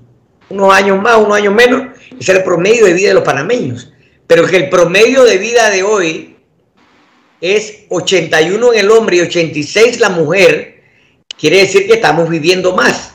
[0.50, 1.98] Unos años más, unos años menos.
[2.20, 3.91] Ese era el promedio de vida de los panameños
[4.32, 6.38] pero que el promedio de vida de hoy
[7.42, 10.84] es 81 en el hombre y 86 la mujer,
[11.38, 13.12] quiere decir que estamos viviendo más.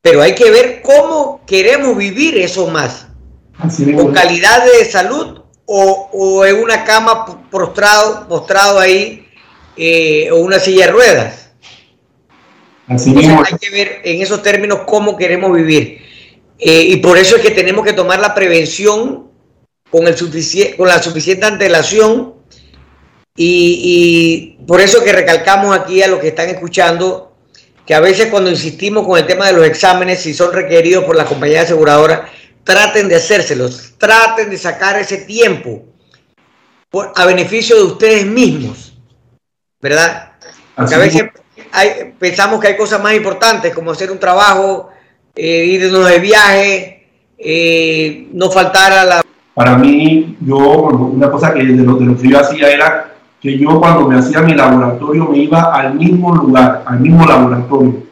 [0.00, 3.08] Pero hay que ver cómo queremos vivir eso más.
[3.96, 9.26] con calidad de salud o, en una cama prostrado, postrado ahí
[9.76, 11.50] eh, o una silla de ruedas.
[12.86, 16.00] Así hay que ver en esos términos cómo queremos vivir.
[16.60, 19.29] Eh, y por eso es que tenemos que tomar la prevención
[19.90, 20.16] con, el
[20.76, 22.34] con la suficiente antelación
[23.36, 27.34] y, por eso que recalcamos aquí a los que están escuchando
[27.86, 31.16] que a veces cuando insistimos con el tema de los exámenes, si son requeridos por
[31.16, 32.30] la compañía aseguradora,
[32.62, 35.84] traten de hacérselos, traten de sacar ese tiempo
[36.88, 38.96] por, a beneficio de ustedes mismos,
[39.80, 40.34] ¿verdad?
[40.76, 41.24] Porque a veces
[42.18, 44.90] pensamos que hay cosas más importantes como hacer un trabajo,
[45.34, 49.22] eh, irnos de viaje, eh, no faltar a la
[49.54, 54.06] para mí, yo, una cosa que de lo, que yo hacía era que yo cuando
[54.06, 58.02] me hacía mi laboratorio me iba al mismo lugar, al mismo laboratorio,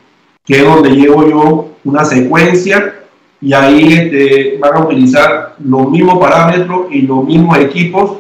[0.45, 2.95] que es donde llevo yo una secuencia
[3.41, 8.19] y ahí este, van a utilizar los mismos parámetros y los mismos equipos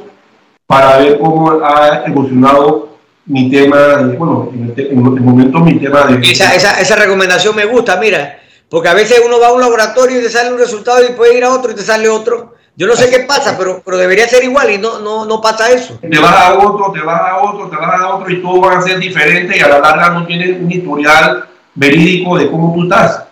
[0.66, 2.88] para ver cómo ha evolucionado
[3.24, 6.30] mi tema, de, bueno, en el, en momento mi tema de...
[6.30, 8.38] Esa, esa, esa recomendación me gusta, mira,
[8.70, 11.36] porque a veces uno va a un laboratorio y te sale un resultado y puede
[11.36, 14.28] ir a otro y te sale otro yo no sé qué pasa, pero, pero debería
[14.28, 15.98] ser igual y no, no, no pasa eso.
[16.00, 18.78] Te vas a otro, te vas a otro, te vas a otro y todos van
[18.78, 22.84] a ser diferentes y a la larga no tienes un historial verídico de cómo tú
[22.84, 23.24] estás.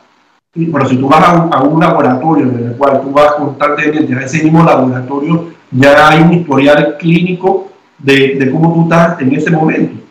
[0.53, 4.43] Pero si tú vas a un, laboratorio en el cual tú vas constantemente a ese
[4.43, 10.03] mismo laboratorio, ya hay un historial clínico de, de cómo tú estás en ese momento.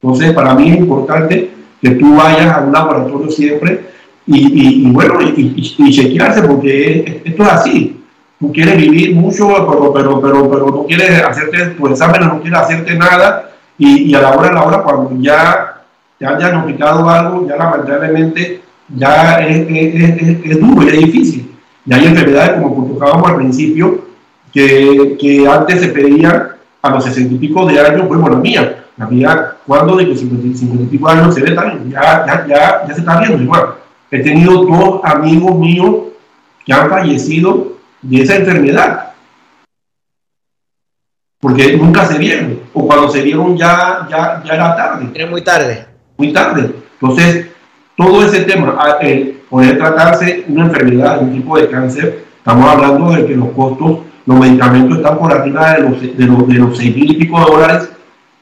[0.00, 1.50] Entonces, para mí es importante
[1.82, 3.86] que tú vayas a un laboratorio siempre
[4.24, 8.03] y, y, bueno, y, y, chequearse, porque esto es así
[8.38, 12.60] tú quieres vivir mucho, pero, pero, pero, pero no quieres hacerte tu examen, no quieres
[12.60, 15.82] hacerte nada, y, y, a la hora de la hora, cuando ya
[16.18, 21.52] te han diagnosticado algo, ya lamentablemente ya es, es, es, duro y es difícil.
[21.86, 24.04] Y hay enfermedades, como tocábamos al principio,
[24.52, 26.50] que, que, antes se pedían
[26.82, 30.16] a los sesenta y pico de años, bueno, la mía, la mía, cuando de que
[30.16, 30.46] 50,
[30.84, 33.74] y pico de años se ve también, ya, ya, ya, ya se está viendo igual.
[34.10, 35.96] He tenido dos amigos míos
[36.64, 39.10] que han fallecido de esa enfermedad.
[41.40, 45.10] Porque nunca se vieron, o cuando se vieron ya, ya, ya era tarde.
[45.14, 45.86] Era muy tarde.
[46.16, 46.74] Muy tarde.
[47.00, 47.48] Entonces,
[47.96, 53.12] todo ese tema, ah, eh, poder tratarse una enfermedad, un tipo de cáncer, estamos hablando
[53.12, 56.78] de que los costos, los medicamentos están por arriba de los, de los, de los
[56.78, 57.88] 6 mil y pico de dólares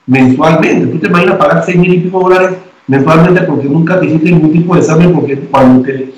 [0.07, 0.87] mensualmente.
[0.87, 4.31] ¿Tú te imaginas pagar 6 mil y pico de dólares mensualmente porque nunca te hiciste
[4.31, 5.13] ningún tipo de examen?
[5.13, 6.13] Porque cuando te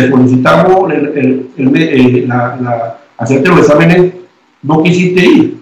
[0.00, 4.12] te solicitamos el, el, eh, la, hacerte los exámenes,
[4.62, 5.60] no quisiste ir.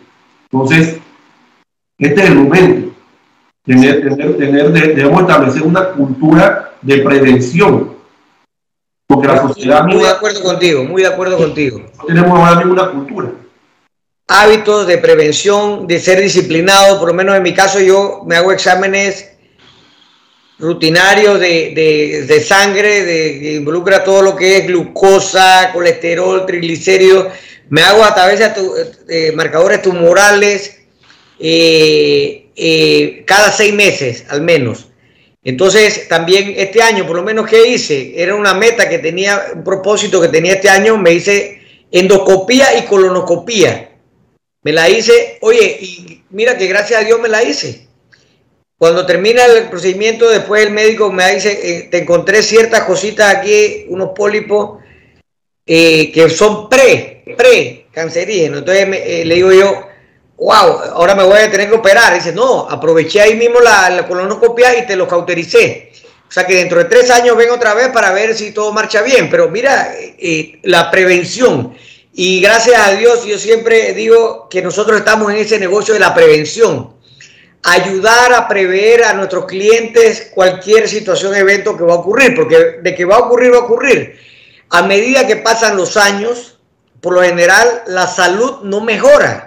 [0.51, 0.99] Entonces,
[1.99, 2.95] este es el momento.
[3.65, 7.97] tener, tener, tener, debemos establecer una cultura de prevención.
[9.09, 9.85] Porque la sociedad...
[9.85, 11.81] Muy de acuerdo contigo, muy de acuerdo contigo.
[11.99, 13.31] No tenemos ahora ninguna cultura.
[14.29, 18.51] Hábitos de prevención, de ser disciplinado, por lo menos en mi caso yo me hago
[18.51, 19.36] exámenes
[20.59, 27.33] rutinarios de, de, sangre, de, que involucra todo lo que es glucosa, colesterol, triglicéridos.
[27.69, 28.41] Me hago a través
[29.07, 30.79] de, marcadores tumorales
[31.39, 34.89] eh, eh, cada seis meses al menos.
[35.45, 38.21] Entonces, también este año, por lo menos, ¿qué hice?
[38.21, 41.61] Era una meta que tenía, un propósito que tenía este año, me hice
[41.93, 43.91] endoscopía y colonoscopía.
[44.63, 47.86] Me la hice, oye, y mira que gracias a Dios me la hice.
[48.79, 53.87] Cuando termina el procedimiento, después el médico me dice, eh, te encontré ciertas cositas aquí,
[53.89, 54.81] unos pólipos
[55.65, 58.59] eh, que son pre, pre cancerígenos.
[58.59, 58.89] Entonces
[59.27, 59.87] le digo yo,
[60.39, 62.15] wow, ahora me voy a tener que operar.
[62.15, 65.93] dice, no, aproveché ahí mismo la, colonoscopia y te lo cautericé.
[66.29, 69.03] O sea que dentro de tres años ven otra vez para ver si todo marcha
[69.03, 69.31] bien.
[69.31, 71.75] Pero mira, eh, la prevención.
[72.13, 76.15] Y gracias a Dios, yo siempre digo que nosotros estamos en ese negocio de la
[76.15, 76.96] prevención.
[77.63, 82.95] Ayudar a prever a nuestros clientes cualquier situación, evento que va a ocurrir, porque de
[82.95, 84.19] que va a ocurrir, va a ocurrir.
[84.71, 86.59] A medida que pasan los años,
[87.01, 89.47] por lo general, la salud no mejora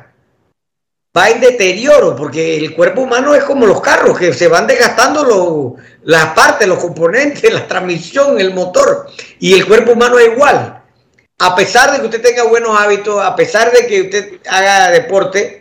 [1.15, 5.76] va en deterioro, porque el cuerpo humano es como los carros, que se van desgastando
[6.04, 9.08] las partes, los componentes, la transmisión, el motor,
[9.39, 10.84] y el cuerpo humano es igual.
[11.41, 15.59] A pesar de que usted tenga buenos hábitos, a pesar de que usted haga deporte,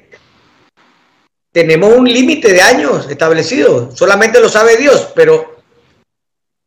[1.53, 5.57] tenemos un límite de años establecido, solamente lo sabe Dios, pero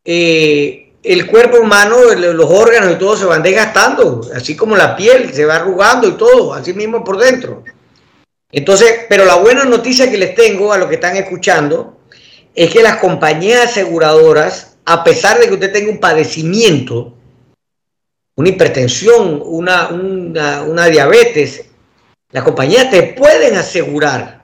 [0.04, 5.34] eh, el cuerpo humano, los órganos y todo se van desgastando, así como la piel
[5.34, 7.64] se va arrugando y todo, así mismo por dentro.
[8.52, 11.98] Entonces, pero la buena noticia que les tengo a los que están escuchando
[12.54, 17.14] es que las compañías aseguradoras, a pesar de que usted tenga un padecimiento,
[18.36, 21.66] una hipertensión, una, una, diabetes,
[22.32, 24.41] las compañías te pueden asegurar.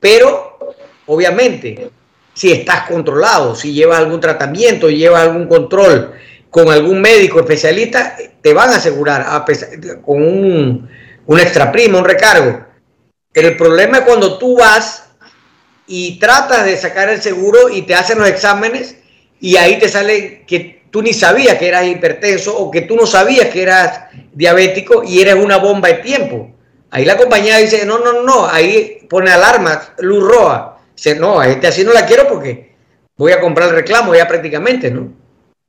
[0.00, 0.58] Pero,
[1.06, 1.90] obviamente,
[2.34, 6.12] si estás controlado, si llevas algún tratamiento, llevas algún control
[6.48, 9.68] con algún médico especialista, te van a asegurar a pesar,
[10.02, 10.88] con un
[11.30, 12.66] un extra prima, un recargo.
[13.32, 15.10] El problema es cuando tú vas
[15.86, 18.96] y tratas de sacar el seguro y te hacen los exámenes
[19.40, 23.06] y ahí te sale que tú ni sabías que eras hipertenso o que tú no
[23.06, 26.50] sabías que eras diabético y eres una bomba de tiempo.
[26.90, 30.76] Ahí la compañía dice, no, no, no, ahí pone alarma, luz roja.
[30.94, 32.74] Dice, no, a este así no la quiero porque
[33.16, 35.08] voy a comprar el reclamo ya prácticamente, ¿no?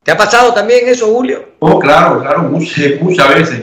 [0.04, 1.50] ¿Te ha pasado también eso, Julio?
[1.60, 3.62] Oh, claro, claro, muchas, muchas veces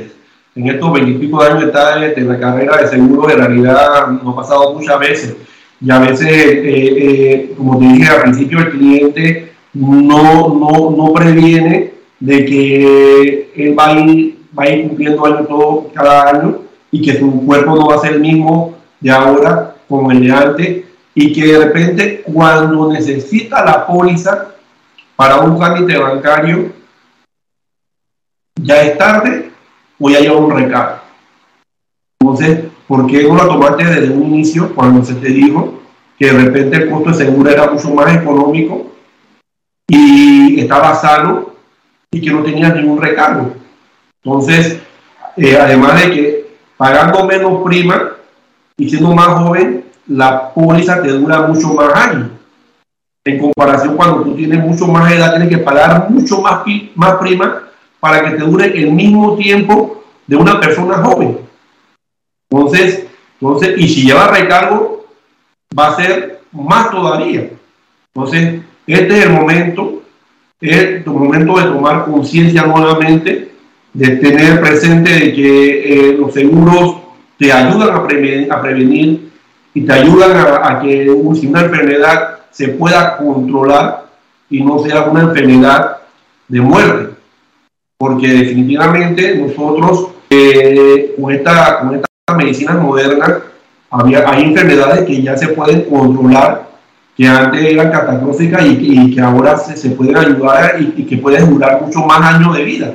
[0.58, 4.98] en estos veintipico años de la carrera de seguro, en realidad no ha pasado muchas
[4.98, 5.36] veces.
[5.80, 11.12] Y a veces, eh, eh, como te dije al principio, el cliente no, no, no
[11.12, 16.67] previene de que él va a ir, va a ir cumpliendo años todo cada año
[16.90, 20.32] y que su cuerpo no va a ser el mismo de ahora como el de
[20.32, 24.54] antes y que de repente cuando necesita la póliza
[25.16, 26.72] para un trámite bancario
[28.60, 29.50] ya es tarde
[29.98, 31.00] voy a llevar un recargo.
[32.20, 35.80] Entonces, ¿por qué no lo tomaste desde un inicio cuando se te dijo
[36.18, 38.92] que de repente el costo de seguro era mucho más económico
[39.88, 41.52] y estaba sano
[42.10, 43.54] y que no tenías ningún recargo?
[44.22, 44.80] Entonces,
[45.36, 46.47] eh, además de que
[46.78, 48.12] pagando menos prima
[48.78, 52.28] y siendo más joven, la póliza te dura mucho más años.
[53.26, 56.62] En comparación cuando tú tienes mucho más edad, tienes que pagar mucho más,
[56.94, 57.64] más prima
[58.00, 61.40] para que te dure el mismo tiempo de una persona joven.
[62.48, 63.06] Entonces,
[63.40, 65.04] entonces y si lleva recargo,
[65.76, 67.50] va a ser más todavía.
[68.14, 70.02] Entonces, este es el momento,
[70.60, 73.52] es el momento de tomar conciencia nuevamente,
[73.98, 76.98] de tener presente de que eh, los seguros
[77.36, 79.30] te ayudan a prevenir, a prevenir
[79.74, 84.06] y te ayudan a, a que una enfermedad se pueda controlar
[84.50, 85.98] y no sea una enfermedad
[86.46, 87.18] de muerte
[87.98, 93.40] porque definitivamente nosotros eh, con, esta, con esta medicina moderna
[93.90, 96.68] había, hay enfermedades que ya se pueden controlar,
[97.16, 101.82] que antes eran catastróficas y, que ahora se, se, pueden ayudar y, que pueden durar
[101.82, 102.94] mucho más años de vida.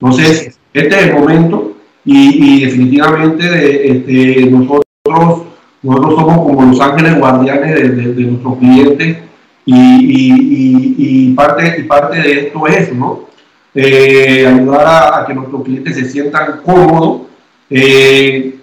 [0.00, 1.74] Entonces, este es el momento
[2.04, 5.42] y, definitivamente este, nosotros,
[5.82, 9.18] nosotros somos como los ángeles guardianes de, de, nuestros clientes
[9.66, 13.26] y, parte, y parte de esto es ¿no?
[13.74, 17.22] eh, ayudar a, que nuestros clientes se sientan cómodos,
[17.68, 18.58] eh,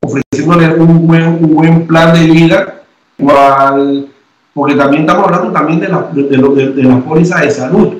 [0.00, 2.82] ofreciéndoles un buen, un buen plan de vida
[3.18, 4.08] cual,
[4.52, 7.94] porque también estamos hablando también de la, de, de, de la póliza de salud.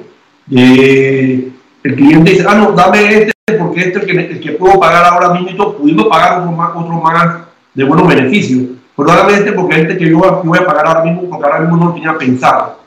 [1.82, 5.30] El cliente dice, ah, no, dame este porque este es el que, puedo pagar ahora
[5.30, 7.38] mismo, pudiendo pagar otro más, otro más
[7.74, 8.62] de buenos beneficios.
[8.96, 11.76] Pero dame este porque este que yo voy a pagar ahora mismo, porque ahora mismo
[11.76, 12.80] no lo tenía pensado.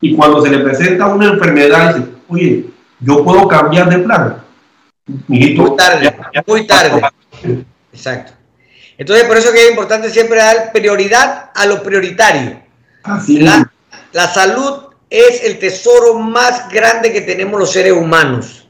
[0.00, 2.66] Y cuando se le presenta una enfermedad, dice, oye,
[3.00, 4.42] yo puedo cambiar de plan.
[5.28, 6.16] muy tarde,
[6.46, 7.02] muy tarde.
[7.92, 8.32] Exacto.
[8.98, 12.60] Entonces, por eso que es importante siempre dar prioridad a lo prioritario.
[13.02, 13.70] Así la,
[14.12, 18.68] la salud es el tesoro más grande que tenemos los seres humanos.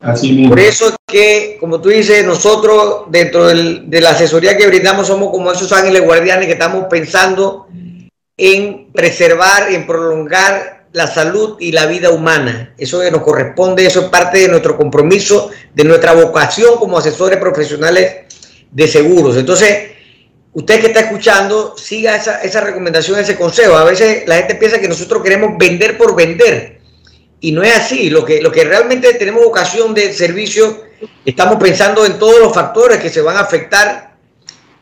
[0.00, 0.50] Así mismo.
[0.50, 5.30] Por eso que, como tú dices, nosotros dentro del, de la asesoría que brindamos somos
[5.30, 7.66] como esos ángeles guardianes que estamos pensando
[8.36, 12.74] en preservar, en prolongar la salud y la vida humana.
[12.78, 17.38] Eso que nos corresponde, eso es parte de nuestro compromiso, de nuestra vocación como asesores
[17.38, 18.26] profesionales
[18.70, 19.36] de seguros.
[19.36, 19.95] Entonces,
[20.56, 23.76] usted que está escuchando, siga esa, esa recomendación, ese consejo.
[23.76, 26.80] A veces la gente piensa que nosotros queremos vender por vender.
[27.40, 28.08] Y no es así.
[28.08, 30.84] Lo que, lo que realmente tenemos vocación de servicio,
[31.26, 34.16] estamos pensando en todos los factores que se van a afectar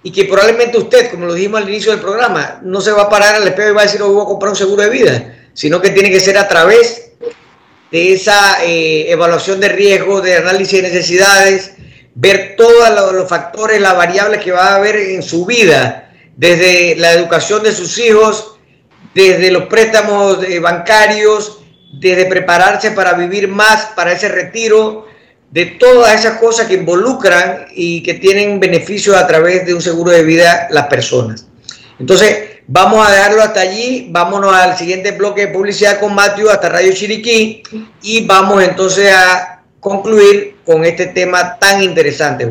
[0.05, 3.11] y que probablemente usted, como lo dijimos al inicio del programa, no se va a
[3.11, 5.35] parar al espejo y va a decir, oh, voy a comprar un seguro de vida,
[5.55, 7.11] sino que tiene que ser a través
[7.91, 11.73] de esa eh, evaluación de riesgo, de análisis de necesidades,
[12.15, 17.13] ver todos los factores, las variables que va a haber en su vida, desde la
[17.13, 18.57] educación de sus hijos,
[19.15, 21.61] desde los préstamos eh, bancarios,
[21.93, 25.07] desde prepararse para vivir más, para ese retiro,
[25.51, 30.11] de todas esas cosas que involucran y que tienen beneficios a través de un seguro
[30.11, 31.47] de vida las personas.
[32.01, 36.71] Entonces, vamos a dejarlo hasta allí, vámonos al siguiente bloque de publicidad con Matthew hasta
[36.71, 37.63] Radio Chiriquí
[38.03, 39.54] y vamos entonces a
[39.85, 42.49] concluir con este tema tan interesante,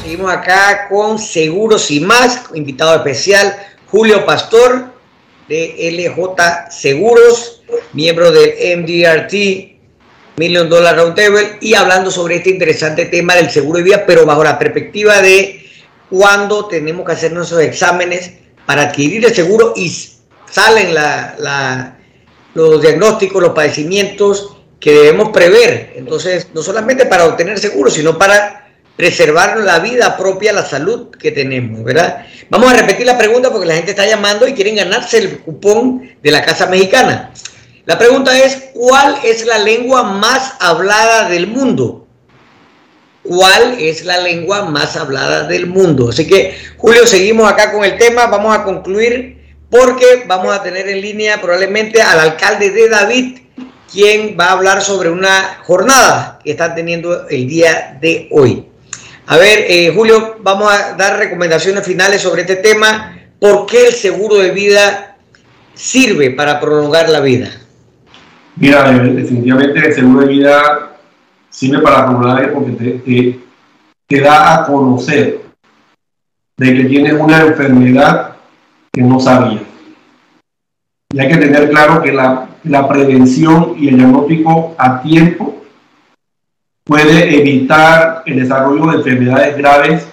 [0.00, 3.54] Seguimos acá con Seguros y más, invitado especial
[3.88, 4.86] Julio Pastor
[5.46, 7.62] de LJ Seguros,
[7.92, 13.84] miembro del MDRT Million Dollar Roundtable y hablando sobre este interesante tema del seguro de
[13.84, 15.66] vida, pero bajo la perspectiva de
[16.08, 18.32] cuándo tenemos que hacer nuestros exámenes
[18.64, 19.90] para adquirir el seguro y
[20.50, 20.94] salen
[22.54, 25.94] los diagnósticos, los padecimientos que debemos prever.
[25.96, 31.30] Entonces, no solamente para obtener seguro, sino para preservar la vida propia, la salud que
[31.30, 32.26] tenemos, ¿verdad?
[32.50, 36.10] Vamos a repetir la pregunta porque la gente está llamando y quieren ganarse el cupón
[36.20, 37.32] de la Casa Mexicana.
[37.86, 42.06] La pregunta es, ¿cuál es la lengua más hablada del mundo?
[43.22, 46.08] ¿Cuál es la lengua más hablada del mundo?
[46.08, 48.26] Así que, Julio, seguimos acá con el tema.
[48.26, 49.37] Vamos a concluir
[49.70, 53.38] porque vamos a tener en línea probablemente al alcalde de David,
[53.92, 58.66] quien va a hablar sobre una jornada que está teniendo el día de hoy.
[59.26, 63.14] A ver, eh, Julio, vamos a dar recomendaciones finales sobre este tema.
[63.38, 65.16] ¿Por qué el seguro de vida
[65.74, 67.50] sirve para prolongar la vida?
[68.56, 70.96] Mira, eh, definitivamente el seguro de vida
[71.50, 73.40] sirve para prolongar porque
[74.06, 75.40] te da a conocer
[76.56, 78.37] de que tienes una enfermedad
[78.92, 79.62] que no sabía.
[81.10, 85.62] Y hay que tener claro que la, la prevención y el diagnóstico a tiempo
[86.84, 90.08] puede evitar el desarrollo de enfermedades graves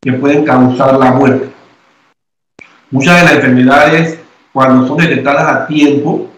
[0.00, 1.50] que pueden causar la muerte.
[2.90, 4.20] Muchas de las enfermedades,
[4.52, 6.28] cuando son detectadas a tiempo,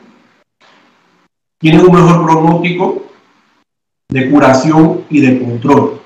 [1.61, 3.07] tienen un mejor pronóstico
[4.09, 6.01] de curación y de control.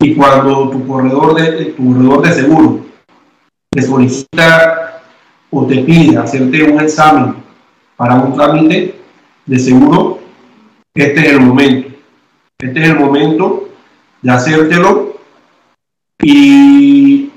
[0.00, 2.86] Y cuando tu corredor de, tu corredor de seguro
[3.74, 5.02] te solicita
[5.50, 7.34] o te pide hacerte un examen
[7.96, 8.94] para un trámite
[9.46, 10.20] de seguro,
[10.94, 11.88] este es el momento.
[12.60, 13.68] Este es el momento
[14.22, 15.18] de hacértelo
[16.22, 17.30] y,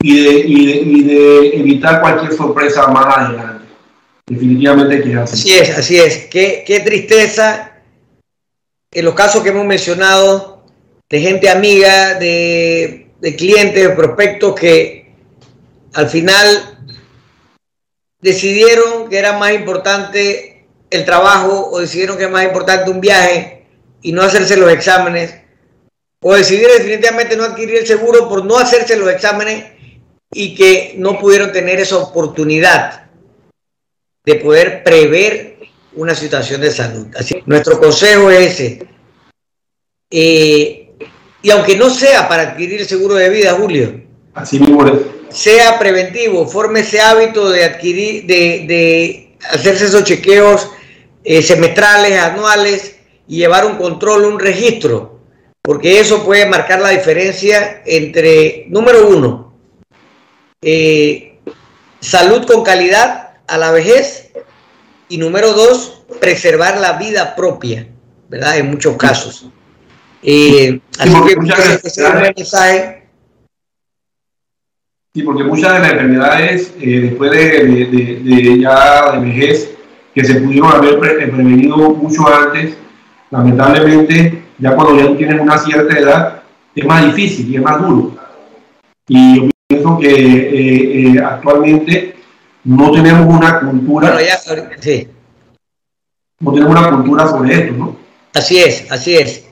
[0.00, 3.66] y, de, y, de, evitar cualquier sorpresa más adelante.
[4.26, 5.34] Definitivamente que así.
[5.34, 6.26] Así es, así es.
[6.26, 7.82] Qué, qué tristeza
[8.90, 10.64] en los casos que hemos mencionado
[11.08, 15.05] de gente amiga, de, de clientes, de prospectos que
[15.96, 16.78] al final
[18.20, 23.66] decidieron que era más importante el trabajo o decidieron que era más importante un viaje
[24.02, 25.34] y no hacerse los exámenes
[26.22, 29.64] o decidieron definitivamente no adquirir el seguro por no hacerse los exámenes
[30.32, 33.06] y que no pudieron tener esa oportunidad
[34.24, 35.56] de poder prever
[35.94, 37.06] una situación de salud.
[37.16, 38.86] Así nuestro consejo es ese.
[40.10, 40.94] Eh,
[41.40, 44.05] y aunque no sea para adquirir el seguro de vida, Julio.
[44.36, 44.84] Así mismo
[45.30, 50.70] sea preventivo, forme ese hábito de adquirir, de, hacerse esos chequeos
[51.24, 55.16] eh, semestrales, anuales y llevar un control, un registro
[55.66, 59.52] porque eso puede marcar la diferencia entre, número uno,
[60.62, 61.40] eh,
[61.98, 64.30] salud con calidad a la vejez
[65.08, 67.88] y número dos, preservar la vida propia,
[68.28, 68.58] ¿verdad?
[68.58, 69.46] En muchos casos.
[70.22, 73.05] Eh, así que ese es el mensaje.
[75.16, 79.74] Sí, porque muchas de las enfermedades, eh, después de, ya de vejez,
[80.14, 82.76] que se pudieron haber prevenido mucho antes,
[83.30, 86.42] lamentablemente ya cuando ya tienes una cierta edad,
[86.74, 88.14] es más difícil y es más duro.
[89.08, 92.16] Y yo pienso que eh, eh, actualmente
[92.64, 94.10] no tenemos una cultura.
[96.40, 97.96] No tenemos una cultura sobre esto, ¿no?
[98.34, 99.46] Así es, así es.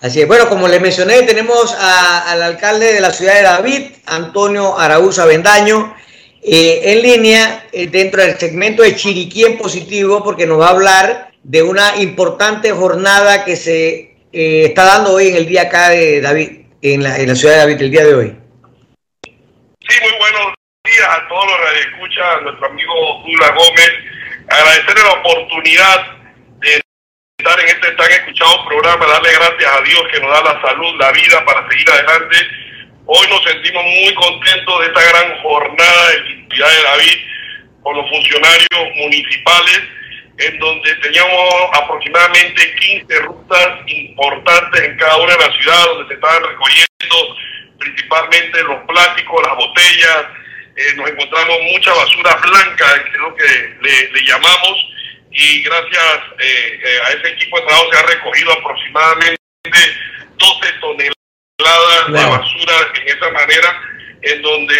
[0.00, 0.26] Así es.
[0.26, 5.94] Bueno, como les mencioné, tenemos al alcalde de la ciudad de David, Antonio Araúz Avendaño,
[6.42, 11.30] eh, en línea dentro del segmento de Chiriquí en positivo, porque nos va a hablar
[11.42, 16.20] de una importante jornada que se eh, está dando hoy en el día acá de
[16.20, 18.36] David, en la, en la ciudad de David, el día de hoy?
[19.22, 22.94] Sí, muy buenos días a todos los que escuchan, a nuestro amigo
[23.26, 23.90] Dula Gómez.
[24.48, 26.19] Agradecerle la oportunidad
[27.40, 31.00] estar en este tan escuchado programa, darle gracias a Dios que nos da la salud,
[31.00, 32.36] la vida para seguir adelante.
[33.06, 37.18] Hoy nos sentimos muy contentos de esta gran jornada de ciudad de David
[37.82, 39.80] con los funcionarios municipales
[40.38, 46.14] en donde teníamos aproximadamente 15 rutas importantes en cada una de las ciudades donde se
[46.14, 47.36] estaban recogiendo
[47.78, 50.24] principalmente los plásticos, las botellas,
[50.76, 54.89] eh, nos encontramos mucha basura blanca, que es lo que le, llamamos,
[55.30, 59.38] y gracias eh, eh, a ese equipo de trabajo se ha recogido aproximadamente
[60.36, 63.82] 12 toneladas de basura en esa manera,
[64.22, 64.76] en donde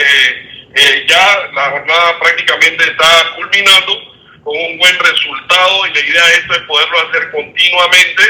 [1.07, 4.11] ya la jornada prácticamente está culminando
[4.45, 8.23] con un buen resultado y la idea de esto es poderlo hacer continuamente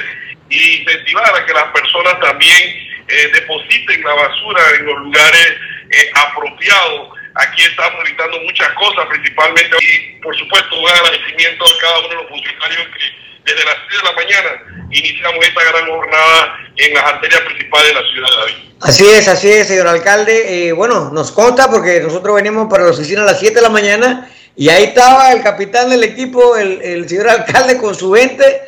[0.49, 5.57] y incentivar a que las personas también eh, depositen la basura en los lugares
[5.91, 7.09] eh, apropiados.
[7.41, 12.15] Aquí estamos gritando muchas cosas, principalmente, y por supuesto un agradecimiento a cada uno de
[12.17, 13.21] los funcionarios que
[13.51, 17.95] desde las 6 de la mañana iniciamos esta gran jornada en las arterias principales de
[17.95, 18.71] la ciudad de David.
[18.83, 20.69] Así es, así es, señor alcalde.
[20.69, 23.71] Eh, bueno, nos consta porque nosotros venimos para la oficina a las 7 de la
[23.71, 28.63] mañana y ahí estaba el capitán del equipo, el, señor alcalde, con su gente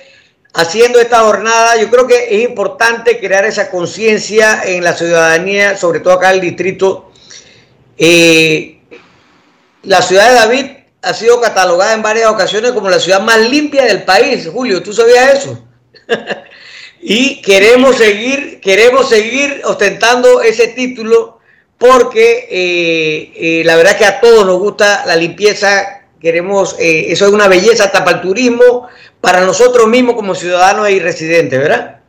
[0.55, 1.79] haciendo esta jornada.
[1.79, 6.37] Yo creo que es importante crear esa conciencia en la ciudadanía, sobre todo acá en
[6.37, 7.12] el distrito.
[7.99, 8.81] Eh,
[9.83, 10.67] la ciudad de David
[11.03, 14.49] ha sido catalogada en varias ocasiones como la ciudad más limpia del país.
[14.53, 15.69] Julio, ¿tú sabías eso?
[17.01, 21.41] y queremos seguir, queremos seguir ostentando ese título
[21.79, 27.33] porque eh, eh, la verdad que a todos nos gusta la limpieza, queremos, eso es
[27.33, 28.89] una belleza hasta para el turismo,
[29.21, 32.01] para nosotros mismos como ciudadanos y residentes, ¿verdad?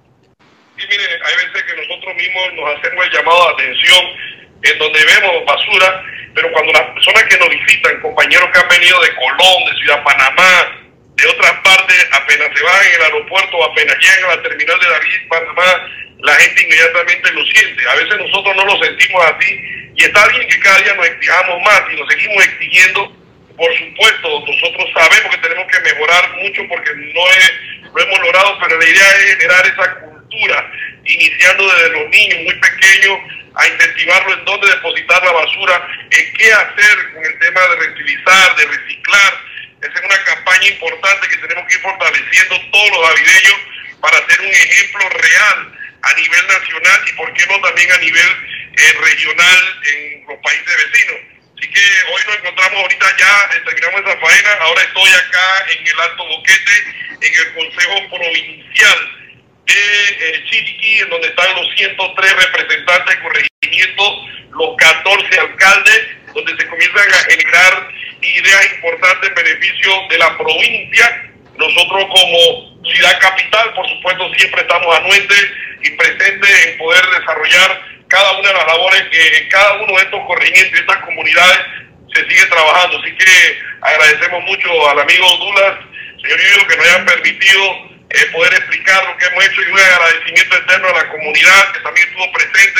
[0.77, 4.32] Sí, mire, hay veces que nosotros mismos nos hacemos el llamado de atención
[4.63, 6.03] en donde vemos basura,
[6.33, 10.03] pero cuando las personas que nos visitan, compañeros que han venido de Colón, de Ciudad
[10.03, 10.79] Panamá,
[11.15, 14.89] de otras partes, apenas se van en el aeropuerto, apenas llegan a la terminal de
[14.89, 15.87] David, Panamá,
[16.23, 17.89] la gente inmediatamente lo siente.
[17.89, 19.59] A veces nosotros no lo sentimos así
[19.95, 23.15] y está bien que cada día nos exijamos más y nos seguimos exigiendo.
[23.55, 27.21] Por supuesto, nosotros sabemos que tenemos que mejorar mucho porque no
[27.93, 30.71] lo hemos logrado, pero la idea es generar esa cultura,
[31.05, 33.19] iniciando desde los niños muy pequeños,
[33.55, 38.55] a incentivarlo en dónde depositar la basura, en qué hacer con el tema de reutilizar,
[38.55, 39.41] de reciclar.
[39.81, 43.55] Esa es una campaña importante que tenemos que ir fortaleciendo todos los navideños
[44.01, 48.29] para ser un ejemplo real a nivel nacional y por qué no también a nivel
[48.75, 51.21] eh, regional en los países vecinos.
[51.57, 51.81] Así que
[52.11, 56.25] hoy nos encontramos ahorita ya, eh, terminamos esa faena, ahora estoy acá en el Alto
[56.25, 56.83] Boquete,
[57.21, 59.22] en el Consejo Provincial
[59.65, 64.03] de eh, Chiriquí, en donde están los 103 representantes de corregimiento,
[64.51, 67.89] los 14 alcaldes, donde se comienzan a generar
[68.21, 71.31] ideas importantes en beneficio de la provincia.
[71.55, 75.51] Nosotros como ciudad capital, por supuesto, siempre estamos anuentes
[75.83, 80.03] y presentes en poder desarrollar cada una de las labores que en cada uno de
[80.03, 81.59] estos corregimientos y estas comunidades
[82.13, 82.99] se sigue trabajando.
[82.99, 85.73] Así que agradecemos mucho al amigo Dulas,
[86.21, 89.79] señor Yuyo, que nos hayan permitido eh, poder explicar lo que hemos hecho y un
[89.79, 92.79] agradecimiento eterno a la comunidad que también estuvo presente,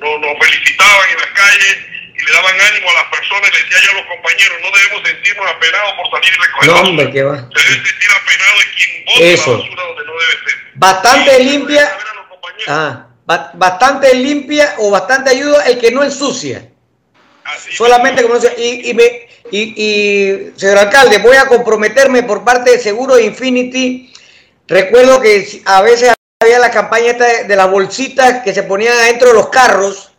[0.00, 1.78] nos, nos, felicitaban en las calles
[2.14, 5.08] y le daban ánimo a las personas, le decía yo a los compañeros, no debemos
[5.08, 7.36] sentirnos apenados por salir y recoger no, hombre, qué va.
[7.36, 10.54] Se debe sentir apenado de quien bota la basura donde no debe ser.
[10.74, 11.98] Bastante limpia.
[12.68, 16.68] Ah bastante limpia o bastante ayuda el que no ensucia.
[17.76, 23.18] Solamente como y, y, me, y, señor alcalde, voy a comprometerme por parte de Seguro
[23.18, 24.12] Infinity.
[24.66, 29.28] Recuerdo que a veces había la campaña esta de, las bolsitas que se ponían adentro
[29.28, 30.10] de los carros,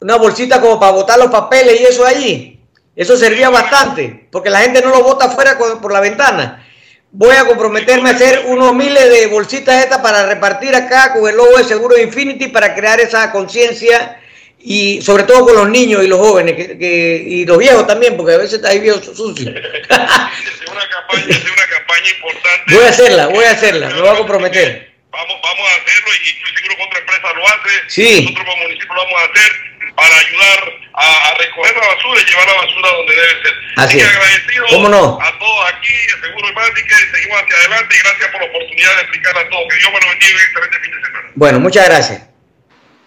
[0.00, 2.60] una bolsita como para botar los papeles y eso allí.
[2.94, 6.66] Eso servía bastante, porque la gente no lo bota afuera por la ventana.
[7.10, 11.36] Voy a comprometerme a hacer unos miles de bolsitas estas para repartir acá con el
[11.36, 14.20] logo de Seguro Infinity para crear esa conciencia
[14.58, 18.34] y sobre todo con los niños y los jóvenes que, y los viejos también, porque
[18.34, 19.48] a veces está ahí viejo sucio.
[19.48, 19.88] Es
[20.70, 22.74] una campaña, es una campaña importante.
[22.74, 24.92] Voy a hacerla, voy a hacerla, me voy a comprometer.
[25.10, 27.70] Vamos, vamos a hacerlo y seguro que otra empresa lo hace.
[27.88, 28.22] Sí.
[28.22, 29.52] Nosotros como municipio lo vamos a hacer
[29.96, 30.60] para ayudar
[30.94, 33.54] a, recoger la basura y llevar la basura donde debe ser.
[33.76, 34.08] Así que es.
[34.08, 35.18] agradecido ¿Cómo no?
[35.20, 39.38] a todos aquí, Seguro y seguimos hacia adelante y gracias por la oportunidad de explicar
[39.38, 39.64] a todos.
[39.70, 41.30] Que Dios me lo bendiga y excelente fin de semana.
[41.34, 42.22] Bueno, muchas gracias.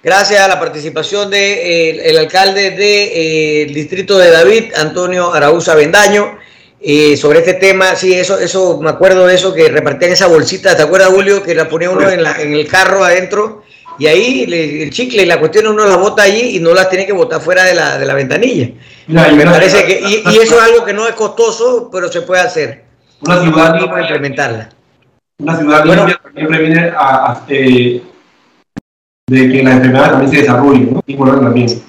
[0.03, 5.75] Gracias a la participación del de, eh, el alcalde del distrito de David, Antonio Araúza
[5.75, 6.39] Bendaño,
[6.81, 7.95] eh, sobre este tema.
[7.95, 11.43] Sí, eso, eso, me acuerdo de eso, que repartían esa bolsita, ¿te acuerdas, Julio?
[11.43, 13.63] Que la ponía uno en, la- en el carro adentro
[13.99, 16.89] y ahí le- el chicle y la cuestión uno la bota allí y no las
[16.89, 18.69] tiene que botar fuera de la, de la ventanilla.
[19.07, 22.11] Mira, y Me parece que, y, y eso es algo que no es costoso, pero
[22.11, 22.83] se puede hacer.
[23.21, 24.69] una ciudad limpia, implementarla.
[25.39, 26.05] una ciudad Bueno.
[26.07, 28.01] limpia también previene a, a, eh,
[29.29, 31.03] de que la enfermedad también se desarrolle, ¿no?
[31.07, 31.81] Importante también.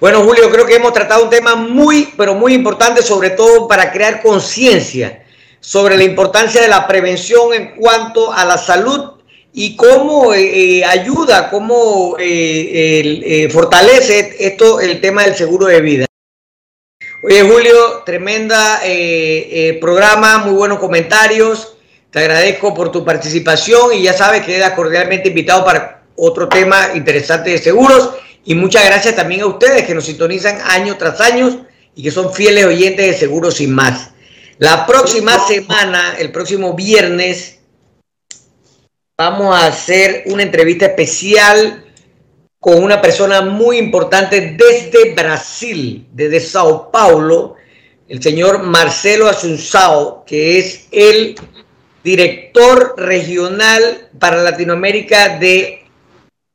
[0.00, 3.92] Bueno, Julio, creo que hemos tratado un tema muy, pero muy importante, sobre todo para
[3.92, 5.24] crear conciencia
[5.60, 9.10] sobre la importancia de la prevención en cuanto a la salud
[9.52, 15.82] y cómo eh, eh, ayuda, cómo eh, eh, fortalece esto el tema del seguro de
[15.82, 16.06] vida.
[17.22, 18.80] Oye, Julio, tremenda
[19.82, 21.76] programa, muy buenos comentarios.
[22.10, 26.92] Te agradezco por tu participación y ya sabes que quedas cordialmente invitado para otro tema
[26.94, 28.14] interesante de seguros.
[28.44, 32.32] Y muchas gracias también a ustedes que nos sintonizan año tras año y que son
[32.32, 34.10] fieles oyentes de Seguros Sin Más.
[34.58, 37.60] La próxima semana, el próximo viernes,
[39.16, 41.84] vamos a hacer una entrevista especial
[42.58, 47.56] con una persona muy importante desde Brasil, desde Sao Paulo,
[48.08, 51.36] el señor Marcelo Asunzao, que es el
[52.04, 55.79] director regional para Latinoamérica de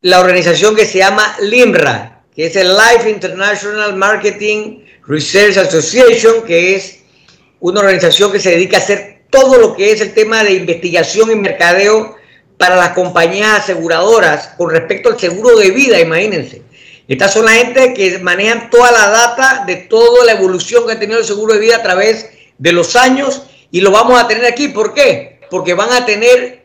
[0.06, 6.76] la organización que se llama LIMRA, que es el Life International Marketing Research Association, que
[6.76, 7.00] es
[7.60, 11.32] una organización que se dedica a hacer todo lo que es el tema de investigación
[11.32, 12.16] y mercadeo
[12.56, 16.62] para las compañías aseguradoras con respecto al seguro de vida, imagínense.
[17.08, 21.00] Estas son la gente que manejan toda la data de toda la evolución que ha
[21.00, 22.30] tenido el seguro de vida a través
[22.60, 23.42] de los años
[23.72, 24.68] y lo vamos a tener aquí.
[24.68, 25.40] ¿Por qué?
[25.50, 26.65] Porque van a tener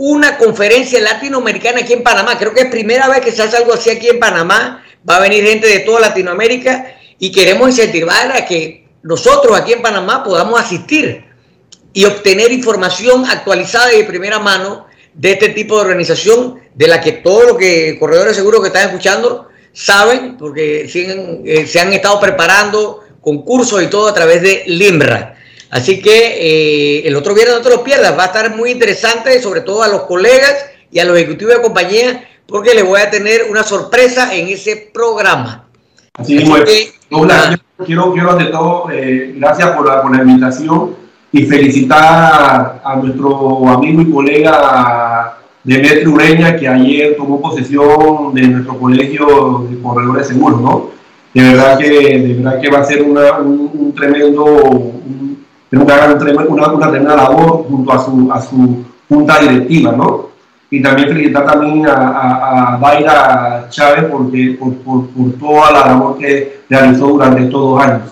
[0.00, 2.38] una conferencia latinoamericana aquí en Panamá.
[2.38, 4.84] Creo que es primera vez que se hace algo así aquí en Panamá.
[5.08, 9.82] Va a venir gente de toda Latinoamérica y queremos incentivar a que nosotros aquí en
[9.82, 11.24] Panamá podamos asistir
[11.92, 17.00] y obtener información actualizada y de primera mano de este tipo de organización de la
[17.00, 20.82] que todos los que corredores seguros que están escuchando saben porque
[21.44, 25.37] eh, se han estado preparando concursos y todo a través de LIMRA.
[25.70, 29.40] Así que eh, el otro viernes no te lo pierdas, va a estar muy interesante,
[29.42, 33.10] sobre todo a los colegas y a los ejecutivos de compañía, porque les voy a
[33.10, 35.66] tener una sorpresa en ese programa.
[36.14, 36.64] Así Así mismo es.
[36.64, 37.56] que, Douglas, ah.
[37.78, 40.96] yo quiero, quiero ante todo, eh, gracias por la, por la invitación
[41.30, 48.78] y felicitar a nuestro amigo y colega Demetrio Ureña, que ayer tomó posesión de nuestro
[48.78, 50.90] colegio de corredores seguros, ¿no?
[51.34, 55.27] De verdad que, de verdad que va a ser una, un, un tremendo, un,
[55.70, 59.38] tenemos que hacer un tremendo- una, una tremenda labor junto a su, a su junta
[59.40, 60.28] directiva, ¿no?
[60.70, 65.86] Y también felicitar también a, a, a Daira Chávez porque, por, por, por toda la
[65.86, 68.02] labor que realizó durante estos dos años.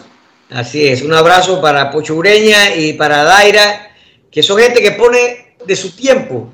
[0.51, 3.89] Así es, un abrazo para Pocho Ureña y para Daira,
[4.31, 6.49] que son gente que pone de su tiempo,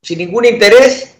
[0.00, 1.18] sin ningún interés,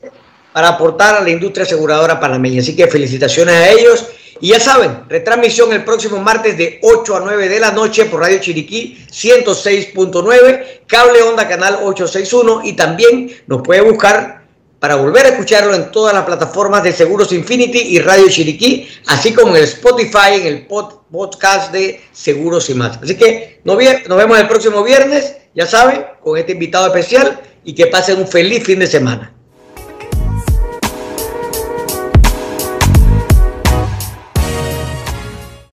[0.53, 2.61] para aportar a la industria aseguradora panameña.
[2.61, 4.07] Así que felicitaciones a ellos.
[4.41, 8.21] Y ya saben, retransmisión el próximo martes de 8 a 9 de la noche por
[8.21, 14.45] Radio Chiriquí 106.9, Cable Onda Canal 861 y también nos puede buscar
[14.79, 19.33] para volver a escucharlo en todas las plataformas de Seguros Infinity y Radio Chiriquí, así
[19.33, 22.99] como en el Spotify, en el pod- podcast de Seguros y más.
[23.03, 27.87] Así que nos, vemos el próximo viernes, ya saben, con este invitado especial y que
[27.87, 29.33] pasen un feliz fin de semana.